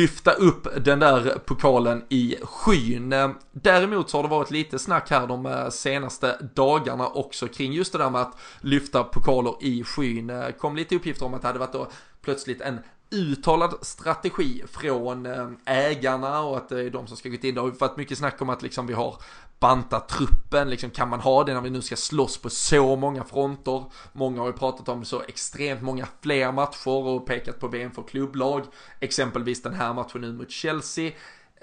[0.03, 3.13] lyfta upp den där pokalen i skyn.
[3.13, 7.73] Eh, däremot så har det varit lite snack här de eh, senaste dagarna också kring
[7.73, 10.29] just det där med att lyfta pokaler i skyn.
[10.29, 11.87] Eh, kom lite uppgifter om att det hade varit då
[12.21, 12.79] plötsligt en
[13.11, 15.27] uttalad strategi från
[15.65, 17.55] ägarna och att det är de som ska gå in.
[17.55, 19.15] Det har varit mycket snack om att liksom vi har
[19.63, 23.23] banta truppen, liksom kan man ha det när vi nu ska slåss på så många
[23.23, 23.83] fronter?
[24.13, 28.03] Många har ju pratat om så extremt många fler matcher och pekat på VM för
[28.03, 28.63] klubblag,
[28.99, 31.11] exempelvis den här matchen nu mot Chelsea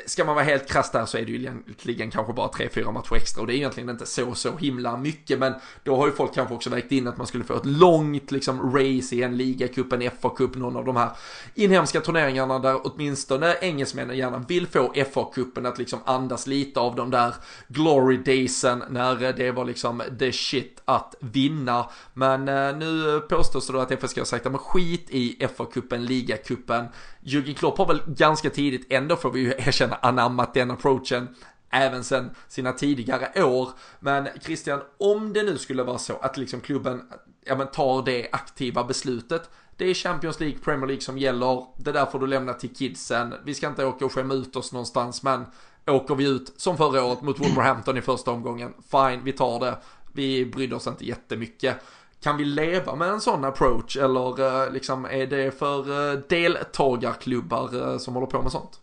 [0.07, 3.14] ska man vara helt krass där så är det ju egentligen kanske bara 3-4 matcher
[3.14, 6.34] extra och det är egentligen inte så, så himla mycket men då har ju folk
[6.34, 9.92] kanske också vägt in att man skulle få ett långt liksom race i en ligacup,
[9.92, 11.11] en FA-cup, någon av de här
[11.55, 17.11] inhemska turneringarna där åtminstone engelsmännen gärna vill få FA-cupen att liksom andas lite av de
[17.11, 17.34] där
[17.68, 21.86] glory daysen när det var liksom the shit att vinna.
[22.14, 26.86] Men eh, nu påstås det då att FSK har sagt att skit i FA-cupen, ligacupen.
[27.21, 31.29] Jürgen Klopp har väl ganska tidigt, ändå får vi ju erkänna, anammat den approachen
[31.71, 33.68] även sen sina tidigare år.
[34.01, 37.03] Men Christian, om det nu skulle vara så att liksom klubben
[37.45, 39.51] ja, men tar det aktiva beslutet.
[39.77, 41.66] Det är Champions League, Premier League som gäller.
[41.77, 43.35] Det där får du lämna till kidsen.
[43.45, 45.45] Vi ska inte åka och skämma ut oss någonstans, men
[45.87, 49.79] åker vi ut som förra året mot Wolverhampton i första omgången, fine, vi tar det.
[50.12, 51.77] Vi brydde oss inte jättemycket.
[52.23, 57.93] Kan vi leva med en sån approach eller eh, liksom är det för eh, deltagarklubbar
[57.93, 58.80] eh, som håller på med sånt?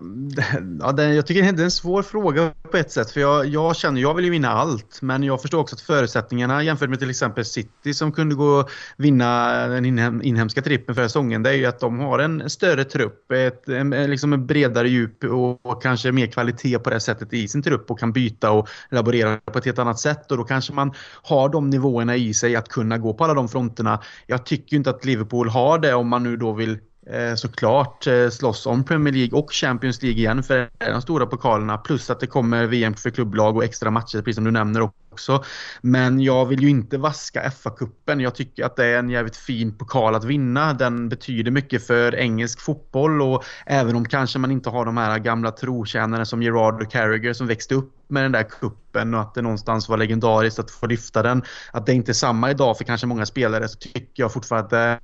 [0.00, 3.10] Mm, ja, det, jag tycker det är en svår fråga på ett sätt.
[3.10, 5.02] För jag, jag känner, jag vill ju vinna allt.
[5.02, 8.70] Men jag förstår också att förutsättningarna jämfört med till exempel City som kunde gå och
[8.96, 11.42] vinna den inhem, inhemska trippen förra säsongen.
[11.42, 15.24] Det är ju att de har en större trupp, ett, en, liksom en bredare djup
[15.24, 18.68] och, och, kanske mer kvalitet på det sättet i sin trupp och kan byta och
[18.90, 20.30] laborera på ett helt annat sätt.
[20.30, 20.92] Och då kanske man
[21.22, 24.02] har de nivåerna i sig att kunna gå på alla de fronterna.
[24.26, 26.78] Jag tycker inte att Liverpool har det om man nu då vill
[27.10, 31.02] Eh, såklart eh, slåss om Premier League och Champions League igen för det är de
[31.02, 31.78] stora pokalerna.
[31.78, 35.44] Plus att det kommer VM för klubblag och extra matcher precis som du nämner också.
[35.80, 38.22] Men jag vill ju inte vaska FA-cupen.
[38.22, 40.72] Jag tycker att det är en jävligt fin pokal att vinna.
[40.72, 45.18] Den betyder mycket för engelsk fotboll och även om kanske man inte har de här
[45.18, 49.34] gamla trotjänarna som Gerard och Carragher som växte upp med den där kuppen och att
[49.34, 51.42] det någonstans var legendariskt att få lyfta den.
[51.72, 55.00] Att det inte är samma idag för kanske många spelare så tycker jag fortfarande att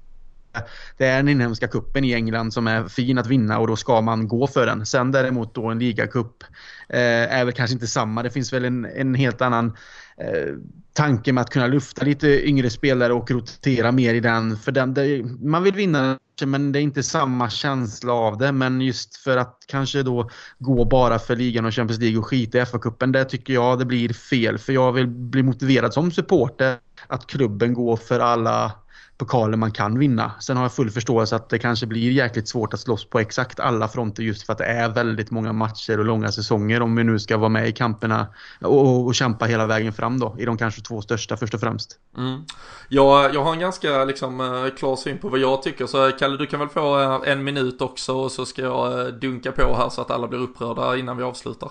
[0.96, 4.00] det är den inhemska kuppen i England som är fin att vinna och då ska
[4.00, 4.86] man gå för den.
[4.86, 6.44] Sen däremot då en ligacup
[6.88, 8.22] eh, är väl kanske inte samma.
[8.22, 9.76] Det finns väl en, en helt annan
[10.16, 10.54] eh,
[10.92, 14.56] tanke med att kunna lufta lite yngre spelare och rotera mer i den.
[14.56, 18.52] För den det, man vill vinna men det är inte samma känsla av det.
[18.52, 22.58] Men just för att kanske då gå bara för ligan och Champions League och skita
[22.58, 24.58] i FA-cupen, det tycker jag det blir fel.
[24.58, 26.76] För jag vill bli motiverad som supporter
[27.06, 28.72] att klubben går för alla
[29.18, 30.32] pokaler man kan vinna.
[30.40, 33.60] Sen har jag full förståelse att det kanske blir jäkligt svårt att slåss på exakt
[33.60, 37.04] alla fronter just för att det är väldigt många matcher och långa säsonger om vi
[37.04, 38.26] nu ska vara med i kamperna
[38.60, 41.98] och, och kämpa hela vägen fram då i de kanske två största först och främst.
[42.16, 42.44] Mm.
[42.88, 46.16] Jag, jag har en ganska liksom, eh, klar syn på vad jag tycker så eh,
[46.18, 49.76] Kalle du kan väl få eh, en minut också och så ska jag dunka på
[49.76, 51.70] här så att alla blir upprörda innan vi avslutar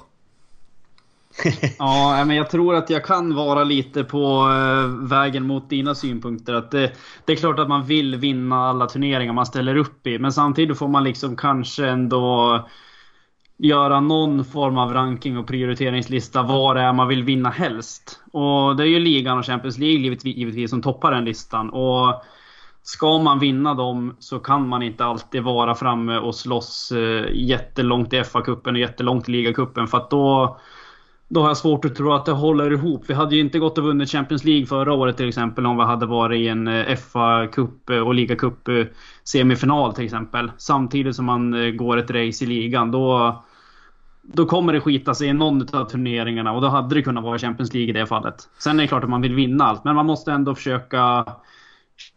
[1.80, 6.54] ja, men jag tror att jag kan vara lite på eh, vägen mot dina synpunkter.
[6.54, 6.92] Att det,
[7.26, 10.20] det, är klart att man vill vinna alla turneringar man ställer upp i.
[10.20, 12.70] Men samtidigt får man liksom kanske ändå
[13.58, 18.22] göra någon form av ranking och prioriteringslista vad det är man vill vinna helst.
[18.32, 21.70] Och det är ju ligan och Champions League givetvis som toppar den listan.
[21.70, 22.24] Och
[22.84, 28.14] Ska man vinna dem så kan man inte alltid vara framme och slåss eh, jättelångt
[28.14, 30.60] i FA-cupen och jättelångt i ligacupen för att då
[31.34, 33.04] då har jag svårt att tro att det håller ihop.
[33.08, 35.84] Vi hade ju inte gått och vunnit Champions League förra året till exempel om vi
[35.84, 38.86] hade varit i en eh, FA-cup eh, och ligacup eh,
[39.24, 40.52] semifinal till exempel.
[40.58, 42.92] Samtidigt som man eh, går ett race i ligan.
[42.92, 43.36] Då,
[44.22, 47.38] då kommer det skita sig i någon av turneringarna och då hade det kunnat vara
[47.38, 48.36] Champions League i det fallet.
[48.58, 51.26] Sen är det klart att man vill vinna allt, men man måste ändå försöka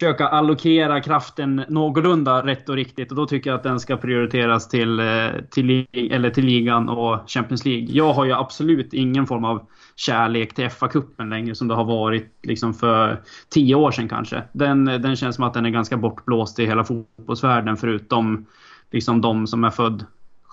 [0.01, 3.11] försöka allokera kraften någorlunda rätt och riktigt.
[3.11, 7.31] Och då tycker jag att den ska prioriteras till, eh, till, eller till ligan och
[7.31, 7.87] Champions League.
[7.91, 9.67] Jag har ju absolut ingen form av
[9.97, 14.43] kärlek till FA-cupen längre som det har varit liksom för tio år sedan kanske.
[14.53, 18.47] Den, den känns som att den är ganska bortblåst i hela fotbollsvärlden förutom
[18.91, 20.07] liksom de som är född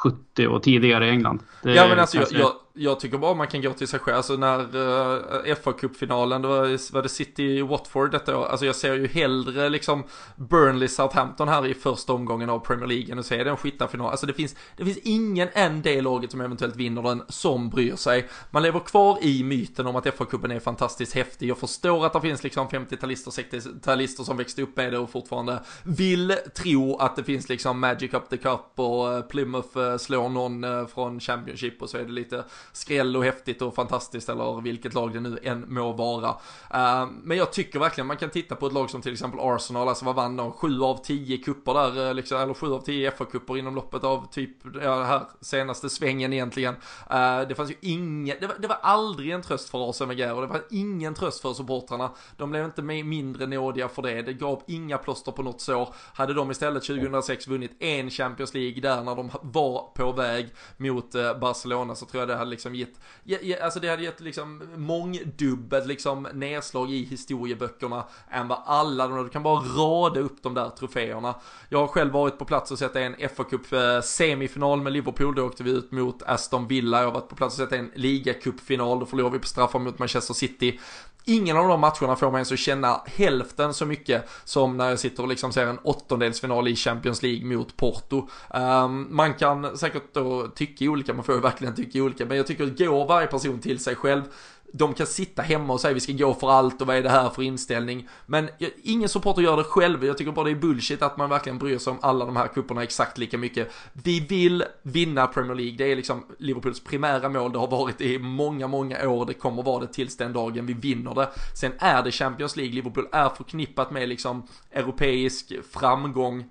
[0.03, 1.39] 70 och tidigare i England.
[1.63, 4.17] Det ja men alltså jag, jag, jag, tycker bara man kan gå till sig själv.
[4.17, 8.45] Alltså när eh, uh, FA-cupfinalen, var, var det City Watford detta år.
[8.45, 10.03] Alltså jag ser ju hellre liksom
[10.35, 14.11] Burnley Southampton här i första omgången av Premier League än att se den en skittarfinal.
[14.11, 17.95] Alltså det finns, det finns ingen en det laget som eventuellt vinner den som bryr
[17.95, 18.27] sig.
[18.51, 21.49] Man lever kvar i myten om att FA-cupen är fantastiskt häftig.
[21.49, 25.63] Jag förstår att det finns liksom 50-talister, 60-talister som växte upp med det och fortfarande
[25.83, 30.29] vill tro att det finns liksom Magic Up the Cup och eh, Plymouth eh, slår
[30.29, 34.93] någon från Championship och så är det lite skräll och häftigt och fantastiskt eller vilket
[34.93, 36.29] lag det nu än må vara.
[36.73, 39.87] Eh, men jag tycker verkligen man kan titta på ett lag som till exempel Arsenal,
[39.87, 40.51] alltså vad vann de?
[40.51, 44.27] Sju av tio kupper där, eh, liksom, eller sju av tio FA-kupper inom loppet av
[44.31, 46.75] typ, ja, här senaste svängen egentligen.
[47.09, 50.33] Eh, det fanns ju ingen, det var, det var aldrig en tröst för Arsene Wenger
[50.33, 52.11] och det var ingen tröst för supportrarna.
[52.37, 55.89] De blev inte mindre nådiga för det, det gav inga plåster på något sår.
[56.13, 61.11] Hade de istället 2006 vunnit en Champions League där när de var på väg mot
[61.41, 66.27] Barcelona så tror jag det hade liksom gett, alltså det hade gett liksom mångdubbelt liksom
[66.33, 71.35] nedslag i historieböckerna än vad alla de, du kan bara rada upp de där troféerna.
[71.69, 75.35] Jag har själv varit på plats och sett en fa Cup eh, semifinal med Liverpool,
[75.35, 76.99] då åkte vi ut mot Aston Villa.
[76.99, 79.99] Jag har varit på plats och sett en ligacupfinal, då förlorade vi på straffar mot
[79.99, 80.79] Manchester City.
[81.25, 84.99] Ingen av de matcherna får mig ens att känna hälften så mycket som när jag
[84.99, 88.27] sitter och liksom ser en åttondelsfinal i Champions League mot Porto.
[88.49, 92.47] Um, man kan säkert då tycka olika, man får ju verkligen tycka olika, men jag
[92.47, 94.23] tycker att går varje person till sig själv
[94.71, 97.09] de kan sitta hemma och säga vi ska gå för allt och vad är det
[97.09, 98.07] här för inställning.
[98.25, 98.49] Men
[98.83, 100.05] ingen supporter gör det själv.
[100.05, 102.47] Jag tycker bara det är bullshit att man verkligen bryr sig om alla de här
[102.47, 103.71] kupperna exakt lika mycket.
[103.93, 105.77] Vi vill vinna Premier League.
[105.77, 107.51] Det är liksom Liverpools primära mål.
[107.51, 109.25] Det har varit i många, många år.
[109.25, 111.29] Det kommer vara det tills den dagen vi vinner det.
[111.59, 112.73] Sen är det Champions League.
[112.73, 116.45] Liverpool är förknippat med liksom europeisk framgång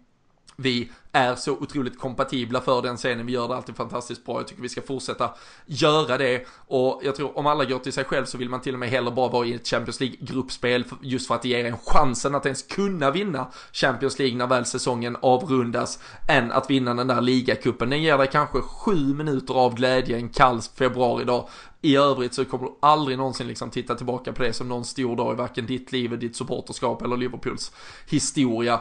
[0.60, 3.26] vi är så otroligt kompatibla för den scenen.
[3.26, 4.38] Vi gör det alltid fantastiskt bra.
[4.38, 5.30] Jag tycker vi ska fortsätta
[5.66, 6.46] göra det.
[6.66, 8.88] Och jag tror om alla går till sig själv så vill man till och med
[8.88, 12.46] hellre bara vara i ett Champions League-gruppspel just för att det ger en chansen att
[12.46, 15.98] ens kunna vinna Champions League när väl säsongen avrundas
[16.28, 17.90] än att vinna den där ligacupen.
[17.90, 21.48] Den ger dig kanske sju minuter av glädje en kall februaridag.
[21.82, 25.16] I övrigt så kommer du aldrig någonsin liksom titta tillbaka på det som någon stor
[25.16, 27.72] dag i varken ditt liv, ditt supporterskap eller Liverpools
[28.08, 28.80] historia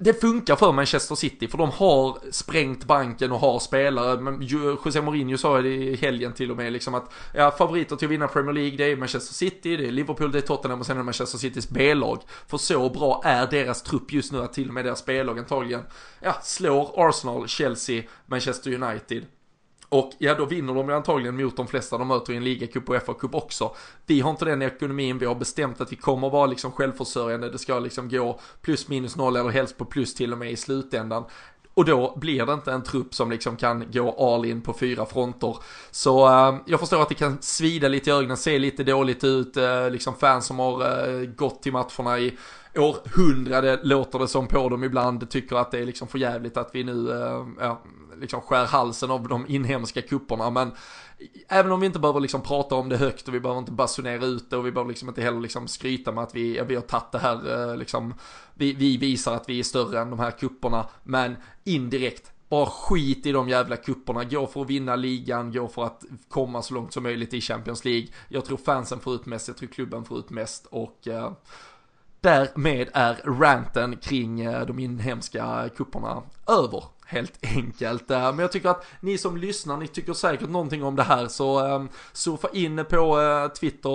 [0.00, 4.20] det funkar för Manchester City för de har sprängt banken och har spelare.
[4.20, 8.06] Men José Mourinho sa det i helgen till och med liksom att ja, favoriter till
[8.06, 10.86] att vinna Premier League det är Manchester City, det är Liverpool, det är Tottenham och
[10.86, 12.22] sen är det Manchester Citys B-lag.
[12.46, 15.82] För så bra är deras trupp just nu att till och med deras B-lag antagligen
[16.20, 19.26] ja, slår Arsenal, Chelsea, Manchester United
[19.88, 22.88] och ja, då vinner de ju antagligen mot de flesta de möter i en ligacup
[22.88, 23.74] och FA-cup också.
[24.06, 27.58] Vi har inte den ekonomin, vi har bestämt att vi kommer vara liksom självförsörjande, det
[27.58, 31.24] ska liksom gå plus minus noll eller helst på plus till och med i slutändan.
[31.74, 35.06] Och då blir det inte en trupp som liksom kan gå all in på fyra
[35.06, 35.56] fronter.
[35.90, 39.56] Så äh, jag förstår att det kan svida lite i ögonen, se lite dåligt ut,
[39.56, 42.38] äh, liksom fans som har äh, gått till matcherna i
[42.76, 46.70] århundrade låter det som på dem ibland, tycker att det är liksom för jävligt att
[46.72, 47.08] vi nu
[47.60, 47.82] ja,
[48.20, 50.72] liksom skär halsen av de inhemska kupperna men
[51.48, 54.24] även om vi inte behöver liksom prata om det högt och vi behöver inte basunera
[54.24, 56.74] ut det och vi behöver liksom inte heller liksom skryta med att vi, ja, vi
[56.74, 58.14] har tagit det här eh, liksom,
[58.54, 63.26] vi, vi visar att vi är större än de här kupperna men indirekt bara skit
[63.26, 66.92] i de jävla kupperna, gå för att vinna ligan, gå för att komma så långt
[66.92, 68.08] som möjligt i Champions League.
[68.28, 71.32] Jag tror fansen får ut mest, jag tror klubben får ut mest och eh,
[72.20, 78.10] därmed är ranten kring eh, de inhemska kupperna över helt enkelt.
[78.10, 81.28] Eh, men jag tycker att ni som lyssnar, ni tycker säkert någonting om det här
[81.28, 83.88] så ehm, surfa in på eh, Twitter.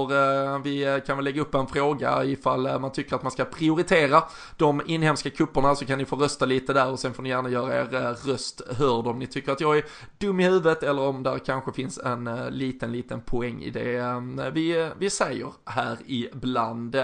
[0.54, 4.24] Eh, vi kan väl lägga upp en fråga ifall man tycker att man ska prioritera
[4.58, 7.50] de inhemska kupperna så kan ni få rösta lite där och sen får ni gärna
[7.50, 9.86] göra er röst hörd om ni tycker att jag är
[10.18, 14.42] dum i huvudet eller om där kanske finns en liten, liten poäng i det ehm,
[14.54, 16.96] vi, vi säger här ibland.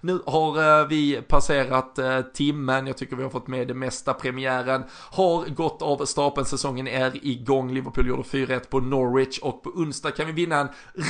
[0.00, 1.98] Nu har vi passerat
[2.34, 4.14] timmen, jag tycker vi har fått med det mesta.
[4.14, 7.72] Premiären har gått av stapeln, säsongen är igång.
[7.72, 10.68] Liverpool gjorde 4-1 på Norwich och på onsdag kan vi vinna en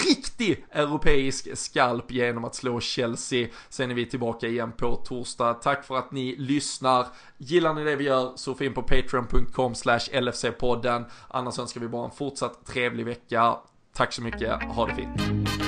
[0.08, 3.48] riktig europeisk skalp genom att slå Chelsea.
[3.68, 5.54] Sen är vi tillbaka igen på torsdag.
[5.54, 7.06] Tack för att ni lyssnar.
[7.38, 11.04] Gillar ni det vi gör så fin in på patreon.com slash LFC-podden.
[11.28, 13.56] Annars önskar vi bara en fortsatt trevlig vecka.
[13.94, 15.67] Tack så mycket, ha det fint.